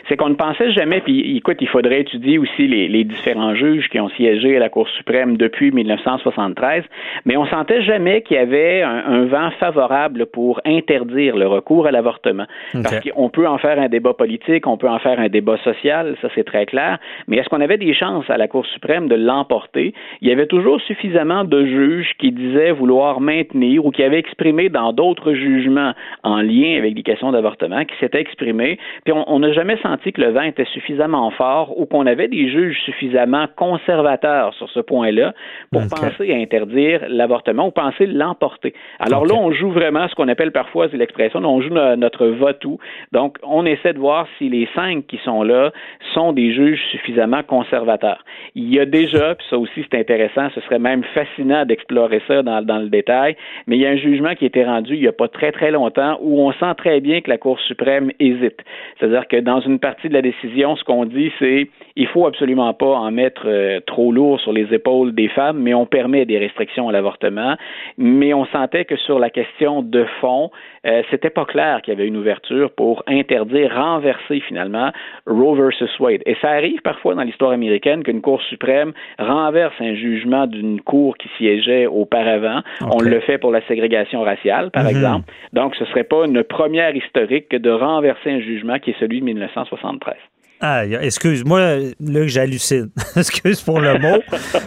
[0.08, 3.90] C'est qu'on ne pensait jamais, puis écoute, il faudrait étudier aussi les, les différents juges
[3.90, 6.84] qui ont siégé à la Cour suprême depuis 1973,
[7.26, 11.88] mais on sentait jamais qu'il y avait un, un vent favorable pour interdire le recours
[11.88, 12.46] à l'avortement.
[12.74, 16.16] Parce qu'on peut en faire un débat politique, on peut en faire un débat social,
[16.22, 19.16] ça c'est très clair, mais est-ce qu'on avait des chances à la Cour suprême de
[19.16, 19.94] l'emporter?
[20.22, 24.70] Il y avait toujours suffisamment de juges qui disaient vouloir maintenir ou qui avaient exprimé
[24.70, 25.94] dans d'autres jugements
[26.24, 30.22] en lien avec les questions d'avortement, qui s'étaient exprimés, puis on n'a jamais senti que
[30.22, 35.34] le vent était suffisamment fort ou qu'on avait des juges suffisamment conservateurs sur ce point-là
[35.72, 38.74] pour penser à interdire l'avortement ou penser l'emporter.
[39.00, 42.28] Alors là, on joue vraiment ce qu'on appelle parfois, c'est l'expression, on joue no- notre
[42.28, 42.80] va-tout.
[43.12, 45.72] Donc, on essaie de voir si les cinq qui sont là
[46.14, 48.24] sont des juges suffisamment conservateurs.
[48.56, 52.44] Il y a déjà, puis ça aussi c'est intéressant, ce serait même fascinant d'explorer ça
[52.44, 55.02] dans, dans le détail, mais il y a un jugement qui a été rendu il
[55.02, 58.12] n'y a pas très très longtemps où on sent très bien que la Cour suprême
[58.20, 58.60] hésite.
[58.98, 62.74] C'est-à-dire que dans une partie de la décision, ce qu'on dit, c'est il faut absolument
[62.74, 66.38] pas en mettre euh, trop lourd sur les épaules des femmes, mais on permet des
[66.38, 67.56] restrictions à l'avortement.
[67.98, 70.52] Mais on sentait que sur la question de fond,
[70.88, 74.92] euh, c'était pas clair qu'il y avait une ouverture pour interdire, renverser finalement
[75.26, 76.22] Roe versus Wade.
[76.26, 81.18] Et ça arrive parfois dans l'histoire américaine qu'une Cour suprême renverse un jugement d'une cour
[81.18, 82.62] qui siégeait auparavant.
[82.82, 84.90] On le fait pour la ségrégation raciale, par Mhm.
[84.90, 85.32] exemple.
[85.54, 89.20] Donc, ce serait pas une première historique que de renverser un jugement qui est celui
[89.20, 90.16] de 1973.
[90.60, 91.60] Ah, excuse-moi,
[92.00, 92.90] là que j'hallucine.
[93.16, 94.22] Excuse pour le mot.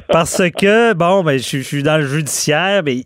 [0.08, 3.02] Parce que, bon, ben, je je suis dans le judiciaire, mais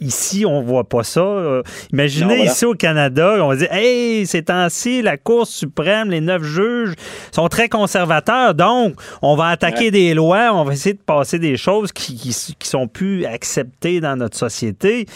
[0.00, 1.20] ici, on voit pas ça.
[1.20, 1.62] Euh,
[1.92, 2.50] Imaginez Non, voilà.
[2.52, 6.94] ici au Canada, on va dire, hey, ces temps-ci, la Cour suprême, les neuf juges
[7.32, 11.56] sont très conservateurs, donc on va attaquer des lois, on va essayer de passer des
[11.56, 15.06] choses qui, qui, qui sont plus acceptées dans notre société.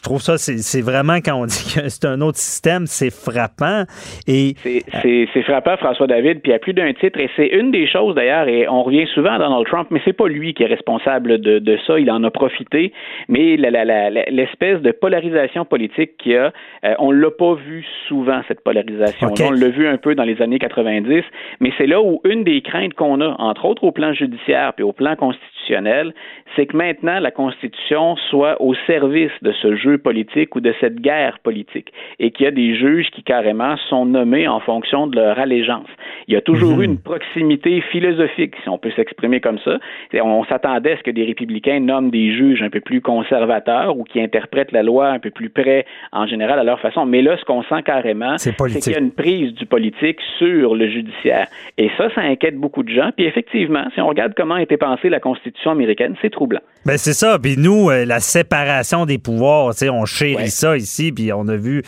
[0.00, 3.84] Je trouve ça, c'est vraiment quand on dit que c'est un autre système, c'est frappant.
[4.26, 4.54] Et
[5.02, 7.20] c'est frappant, François David, puis il y a plus d'un titre.
[7.20, 10.14] Et c'est une des choses d'ailleurs, et on revient souvent à Donald Trump, mais c'est
[10.14, 11.98] pas lui qui est responsable de, de ça.
[11.98, 12.94] Il en a profité.
[13.28, 16.50] Mais l'espèce de polarisation politique qu'il y a,
[16.84, 19.34] euh, on l'a pas vu souvent cette polarisation.
[19.44, 21.24] On l'a vu un peu dans les années 90,
[21.60, 24.82] mais c'est là où une des craintes qu'on a, entre autres au plan judiciaire puis
[24.82, 26.14] au plan constitutionnel,
[26.56, 31.00] c'est que maintenant la Constitution soit au service de ce jeu politique ou de cette
[31.00, 35.16] guerre politique et qu'il y a des juges qui carrément sont nommés en fonction de
[35.16, 35.88] leur allégeance.
[36.28, 36.82] Il y a toujours mhm.
[36.82, 39.78] eu une proximité philosophique, si on peut s'exprimer comme ça.
[40.14, 44.04] On s'attendait à ce que des républicains nomment des juges un peu plus conservateurs ou
[44.04, 47.06] qui interprètent la loi un peu plus près, en général, à leur façon.
[47.06, 50.74] Mais là, ce qu'on sent carrément, c'est qu'il y a une prise du politique sur
[50.74, 51.46] le judiciaire.
[51.78, 53.10] Et ça, ça inquiète beaucoup de gens.
[53.16, 56.60] Puis effectivement, si on regarde comment a été pensée la Constitution américaine, c'est troublant.
[56.86, 57.38] Ben c'est ça.
[57.38, 61.12] Puis nous, euh, la séparation des pouvoirs, on chérit ça ici.
[61.12, 61.82] Puis on a vu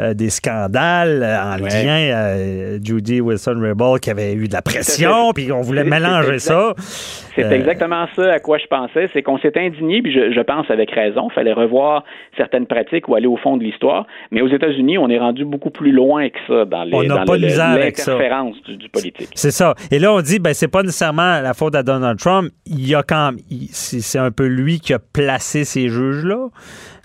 [0.00, 5.32] euh, des scandales euh, en lien à Judy Wilson-Raybould qui avait eu de la pression,
[5.34, 6.74] puis on voulait mélanger ça.
[7.34, 9.08] C'est exactement ça à quoi je pensais.
[9.12, 11.28] C'est qu'on s'est indigné, puis je, pense avec raison.
[11.30, 12.04] Il fallait revoir
[12.36, 14.06] certaines pratiques ou aller au fond de l'histoire.
[14.30, 18.88] Mais aux États-Unis, on est rendu beaucoup plus loin que ça dans l'interférence du, du,
[18.88, 19.30] politique.
[19.34, 19.74] C'est ça.
[19.90, 22.50] Et là, on dit, ben c'est pas nécessairement la faute à Donald Trump.
[22.66, 23.32] Il y a quand
[23.72, 26.46] c'est un peu lui qui a placé ces juges-là.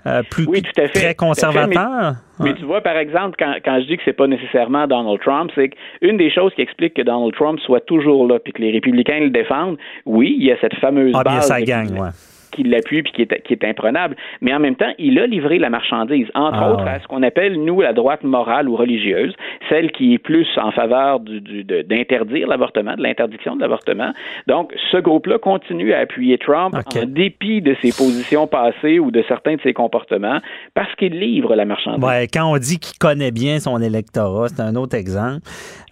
[0.06, 2.14] Euh, plus oui, tout à fait, très conservateur.
[2.40, 5.50] Mais, tu vois, par exemple, quand, quand je dis que c'est pas nécessairement Donald Trump,
[5.54, 8.72] c'est qu'une des choses qui explique que Donald Trump soit toujours là, puis que les
[8.72, 11.34] républicains le défendent, oui, il y a cette fameuse ah, base.
[11.34, 12.10] Bien, ça gagne, ouais
[12.54, 14.16] qui l'appuie puis qui est, qui est imprenable.
[14.40, 17.22] Mais en même temps, il a livré la marchandise, entre ah, autres à ce qu'on
[17.22, 19.34] appelle, nous, la droite morale ou religieuse,
[19.68, 24.12] celle qui est plus en faveur d'interdire l'avortement, de l'interdiction de l'avortement.
[24.46, 29.24] Donc, ce groupe-là continue à appuyer Trump en dépit de ses positions passées ou de
[29.28, 30.38] certains de ses comportements
[30.74, 32.04] parce qu'il livre la marchandise.
[32.04, 35.40] Ouais, quand on dit qu'il connaît bien son électorat, c'est un autre exemple.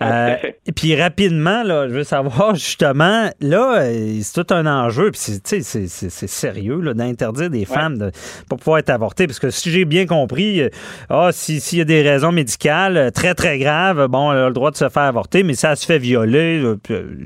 [0.03, 3.85] Euh, et puis rapidement, là, je veux savoir justement, là,
[4.21, 8.11] c'est tout un enjeu, puis c'est, sérieux d'interdire des femmes de
[8.49, 10.69] pas pouvoir être avortées, parce que si j'ai bien compris, euh,
[11.09, 14.55] ah, s'il y a des raisons médicales euh, très très graves, bon, elle a le
[14.55, 16.63] droit de se faire avorter, mais ça se fait violer,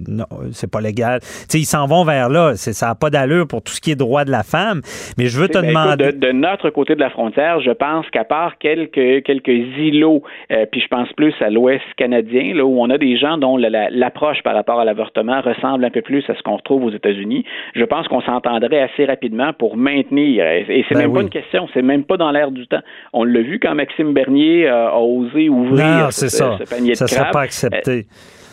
[0.08, 1.20] non, c'est pas légal.
[1.22, 3.96] sais, ils s'en vont vers là, ça n'a pas d'allure pour tout ce qui est
[3.96, 4.80] droit de la femme.
[5.18, 6.12] Mais je veux te ben, demander.
[6.12, 10.22] de, notre côté de la frontière, je pense qu'à part quelques quelques îlots,
[10.70, 14.42] puis je pense plus à l'Ouest canadien, là où on a des gens dont l'approche
[14.42, 17.84] par rapport à l'avortement ressemble un peu plus à ce qu'on retrouve aux États-Unis, je
[17.84, 20.44] pense qu'on s'entendrait assez rapidement pour maintenir.
[20.46, 22.80] Et c'est ben même pas une question, c'est même pas dans l'air du temps.
[23.12, 26.58] On l'a vu quand Maxime Bernier a osé ouvrir ce, ça.
[26.68, 28.06] panier de ça Ça pas accepté.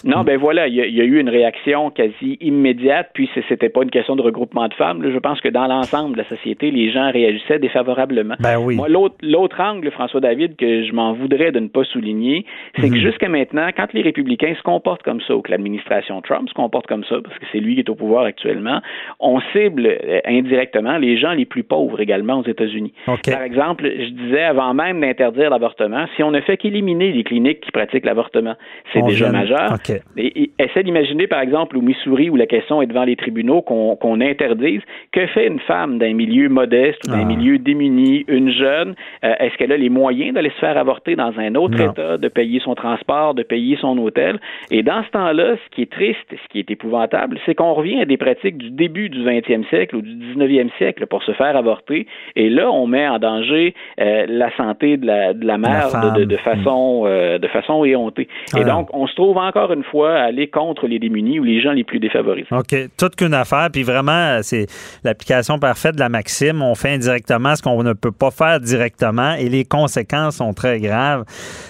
[0.03, 3.89] Non, ben voilà, il y, a eu une réaction quasi immédiate, puis c'était pas une
[3.89, 5.01] question de regroupement de femmes.
[5.03, 8.35] Je pense que dans l'ensemble de la société, les gens réagissaient défavorablement.
[8.39, 8.75] Ben oui.
[8.75, 12.45] Moi, l'autre angle, François David, que je m'en voudrais de ne pas souligner,
[12.75, 12.99] c'est que mm-hmm.
[12.99, 16.87] jusqu'à maintenant, quand les républicains se comportent comme ça, ou que l'administration Trump se comporte
[16.87, 18.81] comme ça, parce que c'est lui qui est au pouvoir actuellement,
[19.19, 22.93] on cible euh, indirectement les gens les plus pauvres également aux États-Unis.
[23.05, 27.61] Par exemple, je disais avant même d'interdire l'avortement, si on ne fait qu'éliminer les cliniques
[27.61, 28.55] qui pratiquent l'avortement,
[28.91, 29.77] c'est déjà majeur.
[30.17, 34.21] Et, essaie d'imaginer, par exemple, au Missouri, où la question est devant les tribunaux, qu'on
[34.21, 34.81] interdise.
[35.11, 37.25] Que fait une femme d'un milieu modeste ou d'un ah.
[37.25, 38.95] milieu démuni, une jeune?
[39.23, 42.27] Euh, est-ce qu'elle a les moyens d'aller se faire avorter dans un autre État, de
[42.27, 44.39] payer son transport, de payer son hôtel?
[44.71, 48.01] Et dans ce temps-là, ce qui est triste, ce qui est épouvantable, c'est qu'on revient
[48.01, 51.55] à des pratiques du début du 20e siècle ou du 19e siècle pour se faire
[51.55, 52.07] avorter.
[52.35, 56.23] Et là, on met en danger euh, la santé de la, de la mère de,
[56.23, 58.27] de, façon, euh, de façon éhontée.
[58.57, 61.71] Et donc, on se trouve encore une fois aller contre les démunis ou les gens
[61.71, 62.47] les plus défavorisés.
[62.51, 62.75] OK.
[62.97, 63.69] Toute qu'une affaire.
[63.71, 64.67] Puis vraiment, c'est
[65.03, 66.61] l'application parfaite de la maxime.
[66.61, 70.79] On fait indirectement ce qu'on ne peut pas faire directement et les conséquences sont très
[70.79, 71.25] graves.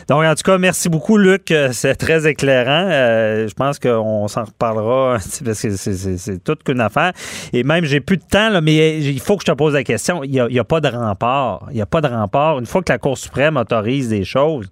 [0.10, 1.52] Donc, en tout cas, merci beaucoup, Luc.
[1.52, 2.88] Euh, c'est très éclairant.
[2.90, 7.14] Euh, je pense qu'on s'en reparlera parce que c'est toute qu'une affaire.
[7.52, 9.84] Et même, j'ai plus de temps, là, mais il faut que je te pose la
[9.84, 10.24] question.
[10.24, 11.68] Il n'y a, a, pas de rempart.
[11.70, 12.60] Il n'y a pas de rempart.
[12.60, 14.70] Une fois que la Cour suprême autorise des choses,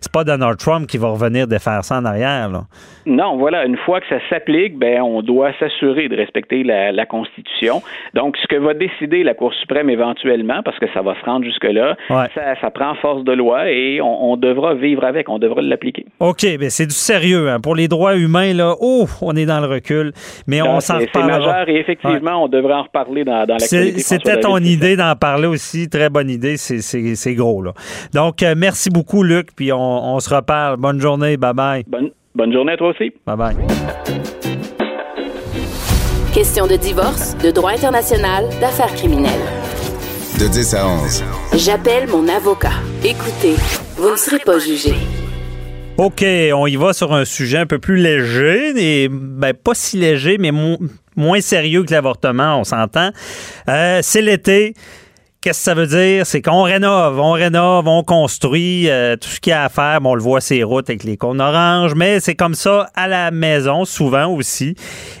[0.00, 2.48] c'est pas Donald Trump qui va revenir de faire ça en arrière.
[2.48, 2.62] Là.
[3.06, 7.82] Non, voilà, une fois que ça s'applique, ben on doit s'assurer de respecter la, Constitution.
[8.14, 11.44] Donc, ce que va décider la Cour suprême éventuellement, parce que ça va se rendre
[11.44, 16.06] jusque-là, ça, prend force de loi et on, devra vivre avec, on devra l'appliquer.
[16.20, 17.48] OK, ben c'est du sérieux.
[17.50, 17.58] Hein.
[17.60, 20.12] Pour les droits humains, là, oh, on est dans le recul,
[20.46, 21.38] mais on s'en reparlera.
[21.38, 23.58] C'est majeur et effectivement, on devrait en reparler dans, dans.
[23.58, 27.62] C'était ton idée d'en parler aussi, très bonne idée, c'est gros.
[27.62, 27.72] Là.
[28.14, 30.76] Donc, euh, merci beaucoup, Luc, puis on on, se reparle.
[30.76, 31.36] Bonne journée.
[31.36, 31.84] Bye-bye.
[31.86, 33.12] Bonne, bonne journée à toi aussi.
[33.26, 33.56] Bye-bye.
[36.32, 39.32] Question de divorce, de droit international, d'affaires criminelles.
[40.38, 41.24] De 10 à 11.
[41.56, 42.70] J'appelle mon avocat.
[43.04, 43.56] Écoutez,
[43.96, 44.94] vous ne serez pas jugé.
[45.98, 46.24] OK,
[46.54, 50.38] on y va sur un sujet un peu plus léger, et ben, pas si léger,
[50.38, 50.50] mais
[51.14, 53.10] moins sérieux que l'avortement, on s'entend.
[53.68, 54.72] Euh, c'est l'été.
[55.42, 56.26] Qu'est-ce que ça veut dire?
[56.26, 60.02] C'est qu'on rénove, on rénove, on construit euh, tout ce qu'il y a à faire.
[60.02, 63.08] Bon, on le voit ces routes avec les cônes oranges, mais c'est comme ça à
[63.08, 64.74] la maison, souvent aussi.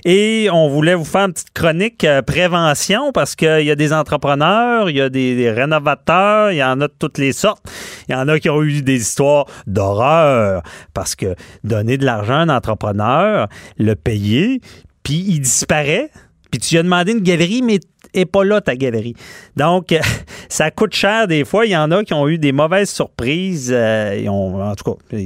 [0.04, 3.94] Et on voulait vous faire une petite chronique euh, prévention parce qu'il y a des
[3.94, 7.64] entrepreneurs, il y a des, rénovateurs, il y en a de toutes les sortes.
[8.06, 10.62] Il y en a qui ont eu des histoires d'horreur
[10.92, 13.48] parce que donner de l'argent à un entrepreneur,
[13.78, 14.60] le payer,
[15.02, 16.10] puis il disparaît.
[16.50, 17.78] Puis tu lui as demandé une galerie, mais
[18.14, 19.14] et pas là ta galerie.
[19.56, 19.94] Donc,
[20.48, 21.66] ça coûte cher des fois.
[21.66, 23.72] Il y en a qui ont eu des mauvaises surprises.
[23.74, 25.16] Euh, en tout cas,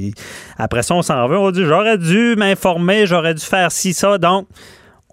[0.57, 1.37] après ça, on s'en veut.
[1.37, 4.17] On dit j'aurais dû m'informer, j'aurais dû faire ci, ça.
[4.17, 4.47] Donc,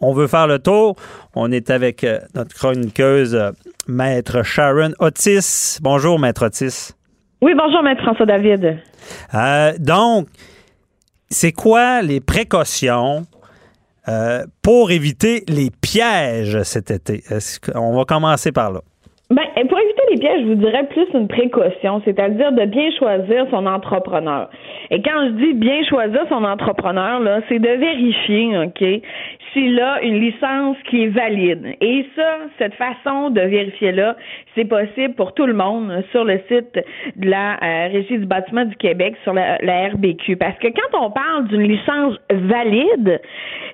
[0.01, 0.97] on veut faire le tour.
[1.35, 3.51] On est avec euh, notre chroniqueuse, euh,
[3.87, 5.79] Maître Sharon Otis.
[5.81, 6.93] Bonjour, Maître Otis.
[7.41, 8.79] Oui, bonjour, Maître François David.
[9.81, 10.29] donc,
[11.29, 13.27] c'est quoi les précautions
[14.09, 17.25] euh, pour éviter les pièges cet été?
[17.75, 18.81] On va commencer par là.
[19.33, 23.47] Ben, pour éviter les pièges, je vous dirais plus une précaution, c'est-à-dire de bien choisir
[23.51, 24.51] son entrepreneur.
[24.91, 28.85] Et quand je dis bien choisir son entrepreneur, là, c'est de vérifier, OK,
[29.53, 31.77] s'il a une licence qui est valide.
[31.81, 34.17] Et ça, cette façon de vérifier-là,
[34.55, 36.79] c'est possible pour tout le monde sur le site
[37.17, 40.37] de la euh, Régie du bâtiment du Québec, sur la, la, RBQ.
[40.37, 43.19] Parce que quand on parle d'une licence valide,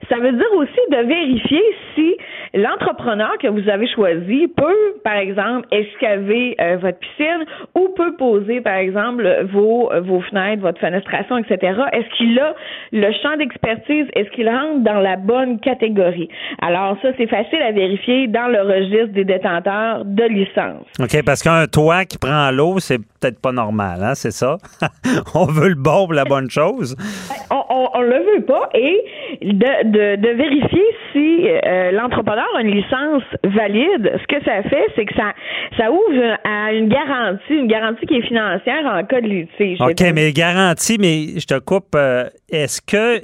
[0.09, 1.63] ça veut dire aussi de vérifier
[1.97, 2.17] si
[2.63, 7.45] l'entrepreneur que vous avez choisi peut, par exemple, excaver euh, votre piscine
[7.75, 11.79] ou peut poser, par exemple, vos, vos fenêtres, votre fenestration, etc.
[11.93, 12.55] Est-ce qu'il a
[12.93, 14.07] le champ d'expertise?
[14.15, 16.29] Est-ce qu'il rentre dans la bonne catégorie?
[16.61, 20.87] Alors ça, c'est facile à vérifier dans le registre des détenteurs de licence.
[21.01, 24.57] OK, parce qu'un toit qui prend l'eau, c'est peut-être pas normal, hein, c'est ça?
[25.35, 26.97] on veut le bon pour la bonne chose.
[27.29, 29.05] Ben, on, on, le veut pas et
[29.43, 35.15] de, de, vérifier si euh, l'entrepreneur une licence valide, ce que ça fait, c'est que
[35.15, 35.33] ça,
[35.77, 39.81] ça ouvre à une garantie, une garantie qui est financière en cas de litige.
[39.81, 43.21] OK, mais garantie, mais je te coupe, euh, est-ce que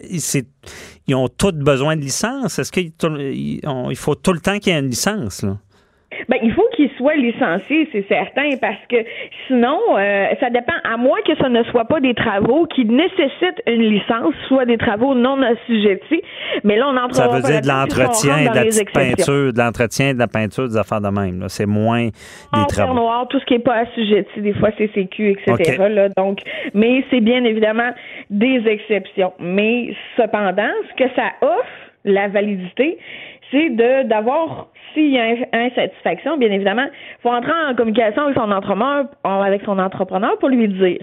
[1.07, 2.59] ils ont tous besoin de licence?
[2.59, 5.43] Est-ce qu'il il faut tout le temps qu'il y ait une licence?
[5.43, 5.57] Là?
[6.29, 8.97] Ben, il faut qu'il soit licencié, c'est certain, parce que
[9.47, 13.63] sinon, euh, ça dépend, à moins que ce ne soit pas des travaux qui nécessitent
[13.67, 16.23] une licence, soit des travaux non assujettis.
[16.63, 20.15] Mais là, on entre Ça veut dire de l'entretien, de la petite peinture, de l'entretien,
[20.15, 21.45] de la peinture, des affaires de même.
[21.49, 22.95] C'est moins des travaux.
[22.95, 25.89] noir, tout ce qui n'est pas assujetti, des fois c'est CQ, etc.
[25.89, 26.41] Là, donc,
[26.73, 27.91] mais c'est bien évidemment
[28.31, 29.33] des exceptions.
[29.39, 31.67] Mais cependant, ce que ça offre,
[32.05, 32.99] la validité,
[33.51, 38.37] c'est de d'avoir s'il y a insatisfaction, bien évidemment, il faut entrer en communication avec
[38.37, 41.01] son entrepreneur, avec son entrepreneur pour lui dire.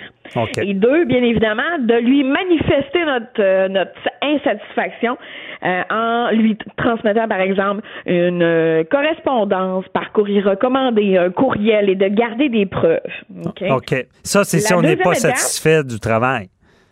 [0.62, 5.18] Et deux, bien évidemment, de lui manifester notre, euh, notre insatisfaction
[5.64, 11.96] euh, en lui transmettant, par exemple, une euh, correspondance par courrier recommandé, un courriel et
[11.96, 13.00] de garder des preuves.
[13.46, 14.06] OK?
[14.24, 16.48] Ça, c'est si on n'est pas satisfait du travail.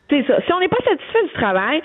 [0.10, 0.41] C'est ça.
[0.45, 1.82] Si on n'est pas satisfait du travail,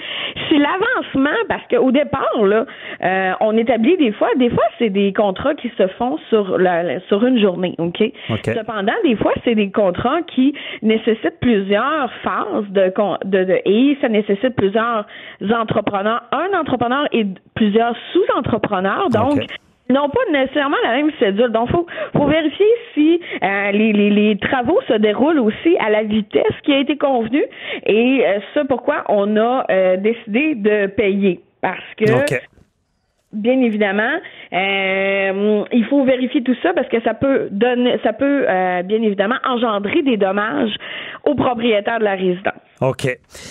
[0.48, 2.64] c'est l'avancement, parce qu'au départ, là,
[3.02, 7.00] euh, on établit des fois, des fois, c'est des contrats qui se font sur la,
[7.00, 8.02] sur une journée, OK?
[8.44, 12.92] Cependant, des fois, c'est des contrats qui nécessitent plusieurs phases de,
[13.24, 15.06] de, de et ça nécessite plusieurs
[15.52, 19.08] entrepreneurs, un entrepreneur et plusieurs sous-entrepreneurs.
[19.10, 19.40] Donc,
[19.90, 21.50] n'ont pas nécessairement la même cédule.
[21.50, 26.02] Donc, faut, faut vérifier si euh, les, les, les, travaux se déroulent aussi à la
[26.02, 27.44] vitesse qui a été convenue.
[27.86, 31.40] Et euh, c'est pourquoi on a euh, décidé de payer.
[31.60, 32.04] Parce que
[33.32, 34.20] bien évidemment,
[34.52, 38.44] il faut vérifier tout ça parce que ça peut donner, ça peut
[38.84, 40.76] bien évidemment engendrer des dommages
[41.24, 42.63] aux propriétaires de la résidence.
[42.88, 43.06] OK.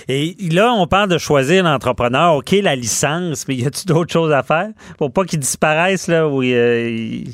[0.10, 2.36] Et là, on parle de choisir l'entrepreneur.
[2.36, 6.28] OK, la licence, mais y a-t-il d'autres choses à faire pour pas qu'il disparaisse là
[6.28, 7.26] où il,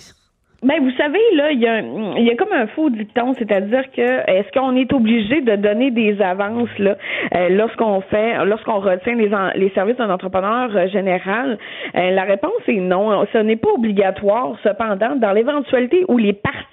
[0.61, 4.29] ben, vous savez, là, il y, a, y a comme un faux dicton, c'est-à-dire que
[4.29, 6.97] est-ce qu'on est obligé de donner des avances là
[7.33, 11.57] euh, lorsqu'on fait, lorsqu'on retient les, les services d'un entrepreneur euh, général?
[11.95, 13.25] Euh, La réponse est non.
[13.31, 14.57] Ce n'est pas obligatoire.
[14.61, 16.65] Cependant, dans l'éventualité où les parties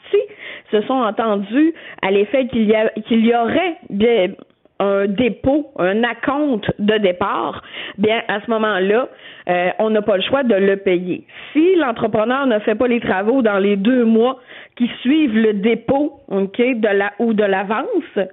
[0.73, 1.73] se sont entendues
[2.03, 4.31] à l'effet qu'il y a qu'il y aurait bien
[4.79, 7.63] un dépôt, un acompte de départ,
[7.99, 9.09] bien à ce moment-là,
[9.49, 11.25] euh, on n'a pas le choix de le payer.
[11.53, 14.39] Si l'entrepreneur ne fait pas les travaux dans les deux mois
[14.77, 17.87] qui suivent le dépôt, ok, de la ou de l'avance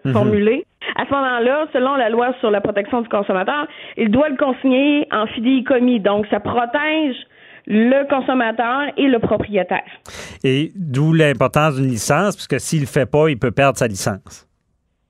[0.03, 0.13] mhm.
[0.13, 0.65] formulée,
[0.95, 3.67] à ce moment-là, selon la loi sur la protection du consommateur,
[3.97, 5.25] il doit le consigner en
[5.65, 5.99] commis.
[5.99, 7.15] Donc, ça protège
[7.65, 9.83] le consommateur et le propriétaire.
[10.43, 13.87] Et d'où l'importance d'une licence, puisque s'il ne le fait pas, il peut perdre sa
[13.87, 14.47] licence.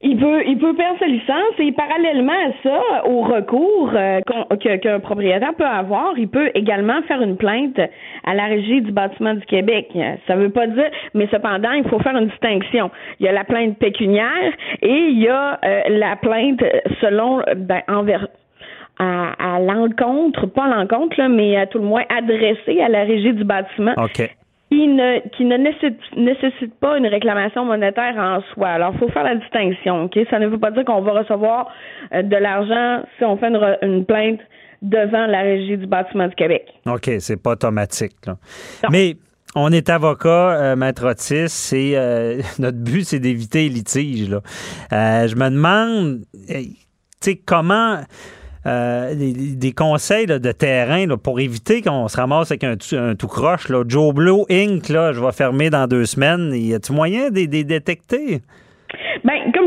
[0.05, 4.19] Il peut, il peut perdre sa licence et parallèlement à ça, au recours euh,
[4.59, 7.79] qu'un propriétaire peut avoir, il peut également faire une plainte
[8.25, 9.97] à la Régie du bâtiment du Québec.
[10.27, 12.91] Ça veut pas dire, mais cependant, il faut faire une distinction.
[13.21, 14.51] Il y a la plainte pécuniaire
[14.81, 16.61] et il y a euh, la plainte
[16.99, 18.27] selon ben, envers
[18.99, 23.45] à, à l'encontre, pas l'encontre, mais à tout le moins adressée à la régie du
[23.45, 23.93] bâtiment.
[23.97, 24.29] OK
[24.73, 28.69] qui ne, qui ne nécessite, pas une réclamation monétaire en soi.
[28.69, 30.17] Alors, il faut faire la distinction, OK?
[30.29, 31.67] Ça ne veut pas dire qu'on va recevoir
[32.13, 33.51] euh, de l'argent si on fait
[33.81, 34.39] une, plainte
[34.81, 36.65] devant la Régie du bâtiment du Québec.
[36.87, 38.15] OK, c'est pas automatique.
[38.25, 38.37] Là.
[38.89, 39.15] Mais
[39.55, 44.29] on est avocat, euh, Maître Otis, c'est euh, notre but, c'est d'éviter les litiges.
[44.29, 44.41] Là.
[44.91, 46.75] je me demande, tu
[47.19, 47.99] sais, comment
[48.65, 53.67] euh, des, conseils de terrain pour éviter qu'on se ramasse avec un, tout croche.
[53.87, 56.53] Joe Blow Inc., là, je vais fermer dans deux semaines.
[56.53, 58.41] Y a-t-il moyen de les détecter?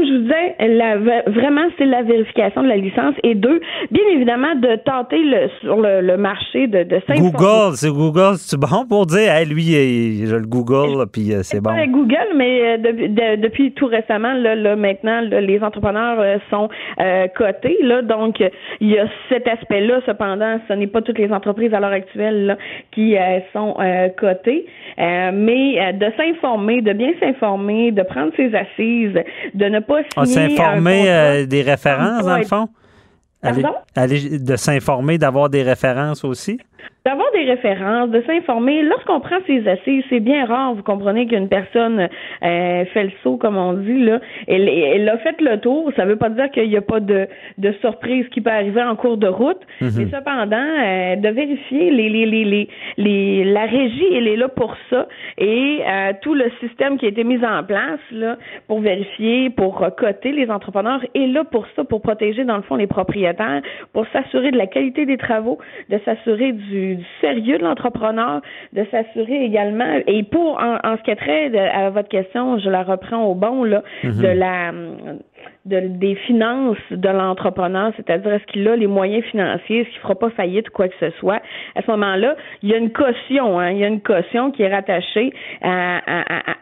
[0.07, 0.96] Je vous disais, la,
[1.30, 3.14] vraiment, c'est la vérification de la licence.
[3.22, 8.36] Et deux, bien évidemment, de tenter le, sur le, marché de, de Google, c'est Google,
[8.36, 11.70] c'est bon pour dire, hey, lui, je le Google, puis euh, c'est bon.
[11.88, 16.68] Google, mais euh, depuis tout récemment, là, là maintenant, les entrepreneurs euh, sont
[17.36, 17.78] cotés.
[17.82, 18.42] Là, donc,
[18.80, 20.00] il y a cet aspect-là.
[20.07, 22.57] Cependant, ce n'est pas toutes les entreprises à l'heure actuelle là,
[22.92, 23.16] qui
[23.52, 23.76] sont
[24.18, 24.66] cotées.
[24.99, 29.18] Mais de s'informer, de bien s'informer, de prendre ses assises,
[29.55, 30.57] de ne pas ah, signer.
[30.57, 32.68] s'informer euh, des références, dans le fond?
[33.42, 36.59] de s'informer, d'avoir des références aussi?
[37.05, 38.82] D'avoir des références, de s'informer.
[38.82, 42.09] Lorsqu'on prend ses assises, c'est bien rare, vous comprenez qu'une personne
[42.43, 44.18] euh, fait le saut, comme on dit, là.
[44.49, 45.93] Elle, elle a fait le tour.
[45.95, 47.28] Ça ne veut pas dire qu'il n'y a pas de,
[47.59, 49.61] de surprise qui peut arriver en cours de route.
[49.80, 49.91] Mhm.
[49.99, 54.76] Mais cependant, euh, de vérifier les, les, les, les, la régie, elle est là pour
[54.91, 55.07] ça.
[55.39, 59.89] Et euh, tout le système qui a été mis en place là, pour vérifier, pour
[59.97, 63.62] coter les entrepreneurs est là pour ça, pour protéger, dans le fond, les propriétaires,
[63.93, 65.59] pour s'assurer de la qualité des travaux,
[65.89, 68.40] de s'assurer du du, sérieux de l'entrepreneur,
[68.72, 72.82] de s'assurer également, et pour en, ce qui est trait à votre question, je la
[72.82, 74.22] reprends au bon, là, mm-hmm.
[74.22, 74.72] de la
[75.66, 80.14] de, des finances de l'entrepreneur, c'est-à-dire est-ce qu'il a les moyens financiers, est-ce qu'il fera
[80.14, 81.42] pas faillite ou quoi que ce soit.
[81.74, 84.62] À ce moment-là, il y a une caution, hein, il y a une caution qui
[84.62, 86.00] est rattachée à,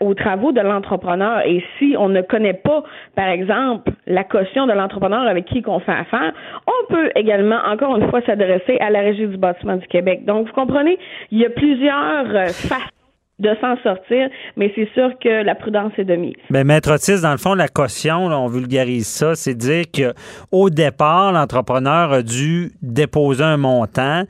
[0.00, 1.46] aux travaux de l'entrepreneur.
[1.46, 2.82] Et si on ne connaît pas,
[3.14, 6.32] par exemple, la caution de l'entrepreneur avec qui qu'on fait affaire,
[6.66, 10.24] on peut également, encore une fois, s'adresser à la Régie du bâtiment du Québec.
[10.24, 10.98] Donc, vous comprenez,
[11.30, 13.03] il y a plusieurs euh, façons
[13.40, 16.34] de s'en sortir, mais c'est sûr que la prudence est de mise.
[16.50, 21.32] Mais Maître Otis, dans le fond, la caution, on vulgarise ça, c'est dire qu'au départ,
[21.32, 24.22] l'entrepreneur a dû déposer un montant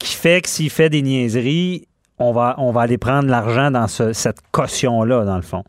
[0.00, 1.86] qui fait que s'il fait des niaiseries,
[2.18, 5.62] on va, on va aller prendre l'argent dans cette caution-là, dans le fond.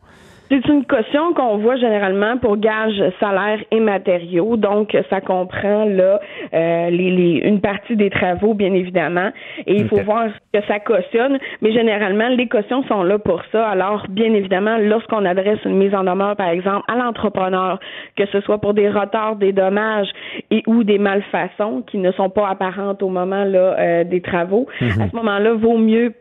[0.49, 4.57] C'est une caution qu'on voit généralement pour gages salaires et matériaux.
[4.57, 6.19] Donc, ça comprend là
[6.53, 9.29] euh, les, les, une partie des travaux, bien évidemment.
[9.67, 11.37] Et il faut voir que ça cautionne.
[11.61, 13.67] Mais généralement, les cautions sont là pour ça.
[13.67, 17.79] Alors, bien évidemment, lorsqu'on adresse une mise en demeure, par exemple, à l'entrepreneur,
[18.15, 20.09] que ce soit pour des retards, des dommages
[20.49, 24.67] et ou des malfaçons qui ne sont pas apparentes au moment là euh, des travaux,
[24.81, 25.01] mhm.
[25.01, 26.13] à ce moment-là, vaut mieux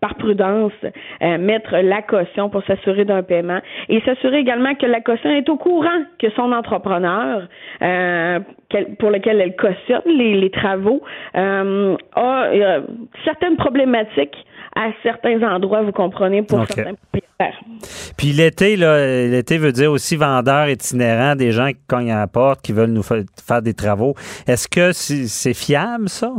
[0.00, 0.72] par prudence,
[1.22, 5.48] euh, mettre la caution pour s'assurer d'un paiement et s'assurer également que la caution est
[5.48, 7.48] au courant que son entrepreneur,
[7.82, 8.40] euh,
[8.98, 11.02] pour lequel elle cautionne les, travaux,
[11.36, 12.80] euh, a
[13.24, 14.36] certaines problématiques
[14.76, 17.60] à certains endroits, vous comprenez, pour certains propriétaires.
[18.16, 22.26] Puis l'été, là, l'été veut dire aussi vendeurs itinérants, des gens qui cognent à la
[22.26, 24.14] porte, qui veulent nous faire des travaux.
[24.46, 26.30] Est-ce que c'est fiable, ça?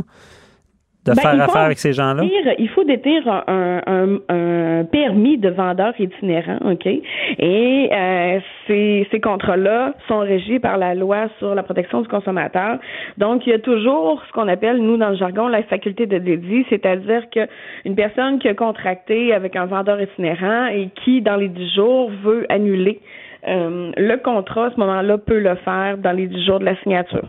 [1.10, 2.22] De ben, faire affaire avec ces gens-là?
[2.58, 3.80] Il faut détenir un,
[4.28, 6.86] un, permis de vendeur itinérant, OK?
[6.86, 12.78] Et euh, ces, ces contrats-là sont régis par la loi sur la protection du consommateur.
[13.18, 16.18] Donc, il y a toujours ce qu'on appelle, nous, dans le jargon, la faculté de
[16.18, 21.48] dédit, c'est-à-dire qu'une personne qui a contracté avec un vendeur itinérant et qui, dans les
[21.48, 23.00] dix jours, veut annuler
[23.48, 26.76] euh, le contrat, à ce moment-là, peut le faire dans les dix jours de la
[26.76, 27.24] signature.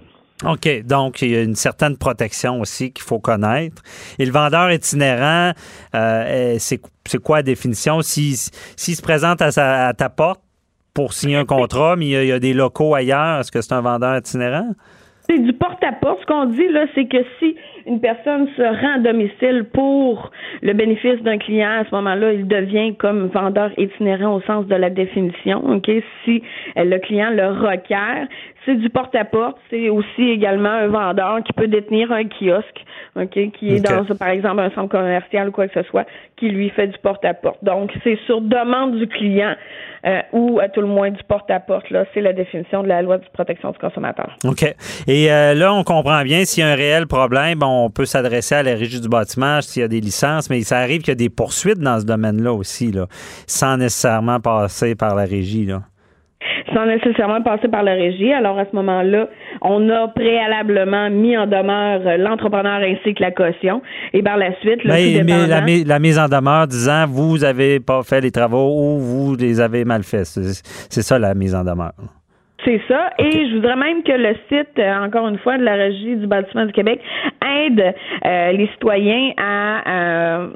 [0.46, 0.84] OK.
[0.86, 3.82] Donc, il y a une certaine protection aussi qu'il faut connaître.
[4.20, 5.52] Et le vendeur itinérant,
[5.96, 6.80] euh, c'est
[7.24, 8.02] quoi la définition?
[8.02, 10.42] S'il se présente à, ta porte
[10.94, 13.82] pour signer un contrat, mais il y, a, des locaux ailleurs, est-ce que c'est un
[13.82, 14.72] vendeur itinérant?
[15.30, 16.20] C'est du porte-à-porte.
[16.22, 17.56] Ce qu'on dit, là, c'est que si
[17.92, 20.32] une personne se rend à domicile pour
[20.62, 24.76] le bénéfice d'un client, à ce moment-là, il devient comme vendeur itinérant au sens de
[24.76, 25.62] la définition.
[25.66, 25.92] Ok,
[26.24, 26.42] Si
[26.78, 28.28] le client le requiert,
[28.66, 29.58] c'est du porte-à-porte.
[29.70, 32.86] C'est aussi également un vendeur qui peut détenir un kiosque,
[33.16, 36.06] ok, qui est dans, par exemple, un centre commercial ou quoi que ce soit,
[36.38, 37.64] qui lui fait du porte-à-porte.
[37.64, 39.56] Donc, c'est sur demande du client
[40.06, 41.90] euh, ou à tout le moins du porte-à-porte.
[41.90, 44.36] Là, c'est la définition de la loi de protection du consommateur.
[44.46, 44.64] OK.
[45.08, 48.56] Et euh, là, on comprend bien s'il y a un réel problème, on peut s'adresser
[48.56, 51.12] à la régie du bâtiment s'il y a des licences, mais ça arrive qu'il y
[51.12, 53.08] a des poursuites dans ce domaine-là aussi, là,
[53.48, 55.66] sans nécessairement passer par la régie.
[55.66, 55.82] Là
[56.74, 58.32] sans nécessairement passer par la régie.
[58.32, 59.28] Alors à ce moment-là,
[59.62, 63.82] on a préalablement mis en demeure l'entrepreneur ainsi que la caution.
[64.14, 65.48] Et par la suite, le mais, mais
[65.86, 69.86] la, mise en demeure disant vous n'avez pas fait les travaux ou vous les avez
[69.86, 70.26] mal faits.
[70.26, 71.94] C'est ça la mise en demeure.
[72.64, 73.10] C'est ça.
[73.18, 76.28] Et je voudrais même que le site, euh, encore une fois, de la Régie du
[76.28, 77.02] bâtiment du Québec
[77.44, 77.96] aide
[78.26, 80.48] euh, les citoyens à, euh,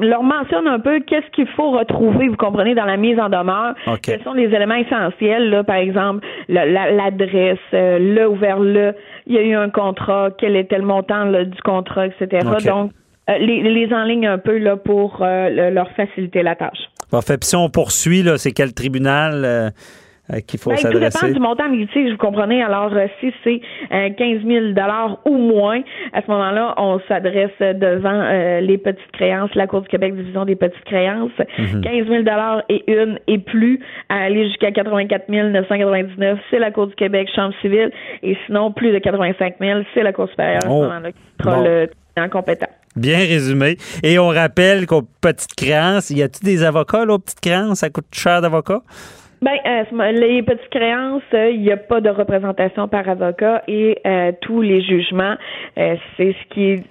[0.00, 3.74] leur mentionne un peu qu'est-ce qu'il faut retrouver, vous comprenez, dans la mise en demeure.
[4.02, 8.94] Quels sont les éléments essentiels, là, par exemple, l'adresse, le ouvert le,
[9.26, 12.46] il y a eu un contrat, quel était le montant du contrat, etc.
[12.64, 12.92] Donc,
[13.28, 16.88] les, les enlignes un peu là pour leur faciliter la tâche.
[17.10, 17.36] Parfait.
[17.36, 19.72] Puis si on poursuit, là, c'est quel tribunal
[20.30, 21.18] euh, qu'il faut ben, s'adresser?
[21.18, 22.62] Tout dépend du montant litige, vous comprenez.
[22.62, 23.60] Alors, euh, si c'est
[23.90, 25.80] 15 euh, 000 ou moins,
[26.12, 30.56] à ce moment-là, on s'adresse devant les petites créances, la Cour du Québec, division des
[30.56, 31.32] petites créances.
[31.56, 32.22] 15 000
[32.68, 37.54] et une et plus, à aller jusqu'à 84 999, c'est la Cour du Québec, Chambre
[37.60, 37.90] civile.
[38.22, 40.82] Et sinon, plus de 85 000, c'est la Cour supérieure à ce oh.
[40.82, 41.88] moment-là qui sera le
[42.30, 42.68] compétent.
[42.94, 43.76] Bien résumé.
[44.02, 47.78] Et on rappelle qu'aux petites créances, y a-t-il des avocats, là, aux petites créances?
[47.78, 48.82] Ça coûte cher d'avocats?
[49.42, 53.98] Ben, euh, les petites créances, euh, il n'y a pas de représentation par avocat et
[54.06, 55.34] euh, tous les jugements,
[55.76, 56.84] c'est ce qui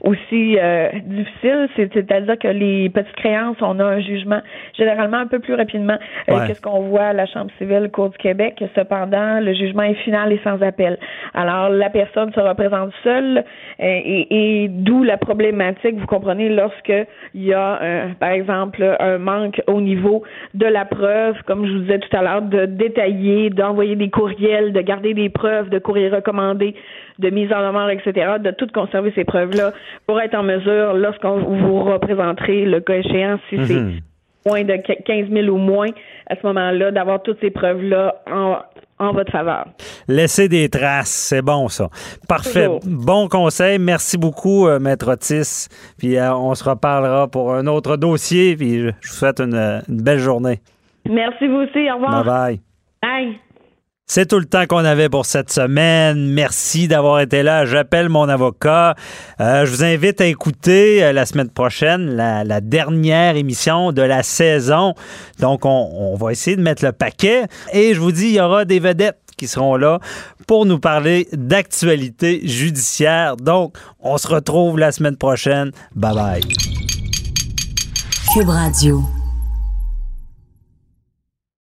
[0.00, 4.40] aussi euh, difficile, c'est-à-dire que les petites créances, on a un jugement
[4.76, 5.98] généralement un peu plus rapidement
[6.30, 8.62] euh, que ce qu'on voit à la Chambre civile, Cour du Québec.
[8.74, 10.98] Cependant, le jugement est final et sans appel.
[11.34, 13.42] Alors, la personne se représente seule euh,
[13.80, 16.92] et, et d'où la problématique, vous comprenez, lorsque
[17.34, 20.22] il y a, par exemple, un manque au niveau
[20.54, 24.72] de la preuve, comme je vous disais tout à l'heure, de détailler, d'envoyer des courriels,
[24.72, 26.74] de garder des preuves, de courriers recommandés,
[27.18, 29.72] de mise en demeure, etc., de tout conserver ces preuves-là
[30.06, 34.00] pour être en mesure, lorsqu'on vous représenterez le cas échéant, si c'est mhm.
[34.46, 35.88] moins de 15 000 ou moins,
[36.28, 39.66] à ce moment-là, d'avoir toutes ces preuves-là en, votre faveur.
[40.08, 41.88] Laissez des traces, c'est bon ça.
[42.28, 42.68] Parfait.
[42.84, 43.78] Bon conseil.
[43.78, 45.68] Merci beaucoup, euh, Maître Otis.
[45.98, 48.56] Puis euh, on se reparlera pour un autre dossier.
[48.56, 49.54] Puis je vous souhaite une,
[49.88, 50.58] une belle journée.
[51.08, 51.88] Merci vous aussi.
[51.90, 52.24] Au revoir.
[52.24, 52.60] Bye bye.
[53.00, 53.38] Bye.
[54.10, 56.32] C'est tout le temps qu'on avait pour cette semaine.
[56.32, 57.66] Merci d'avoir été là.
[57.66, 58.94] J'appelle mon avocat.
[59.38, 64.22] Euh, je vous invite à écouter euh, la semaine prochaine la, dernière émission de la
[64.22, 64.94] saison.
[65.40, 67.48] Donc, on, on, va essayer de mettre le paquet.
[67.74, 70.00] Et je vous dis, il y aura des vedettes qui seront là
[70.46, 73.36] pour nous parler d'actualité judiciaire.
[73.36, 75.70] Donc, on se retrouve la semaine prochaine.
[75.94, 76.40] Bye bye.
[78.32, 79.04] Cube Radio.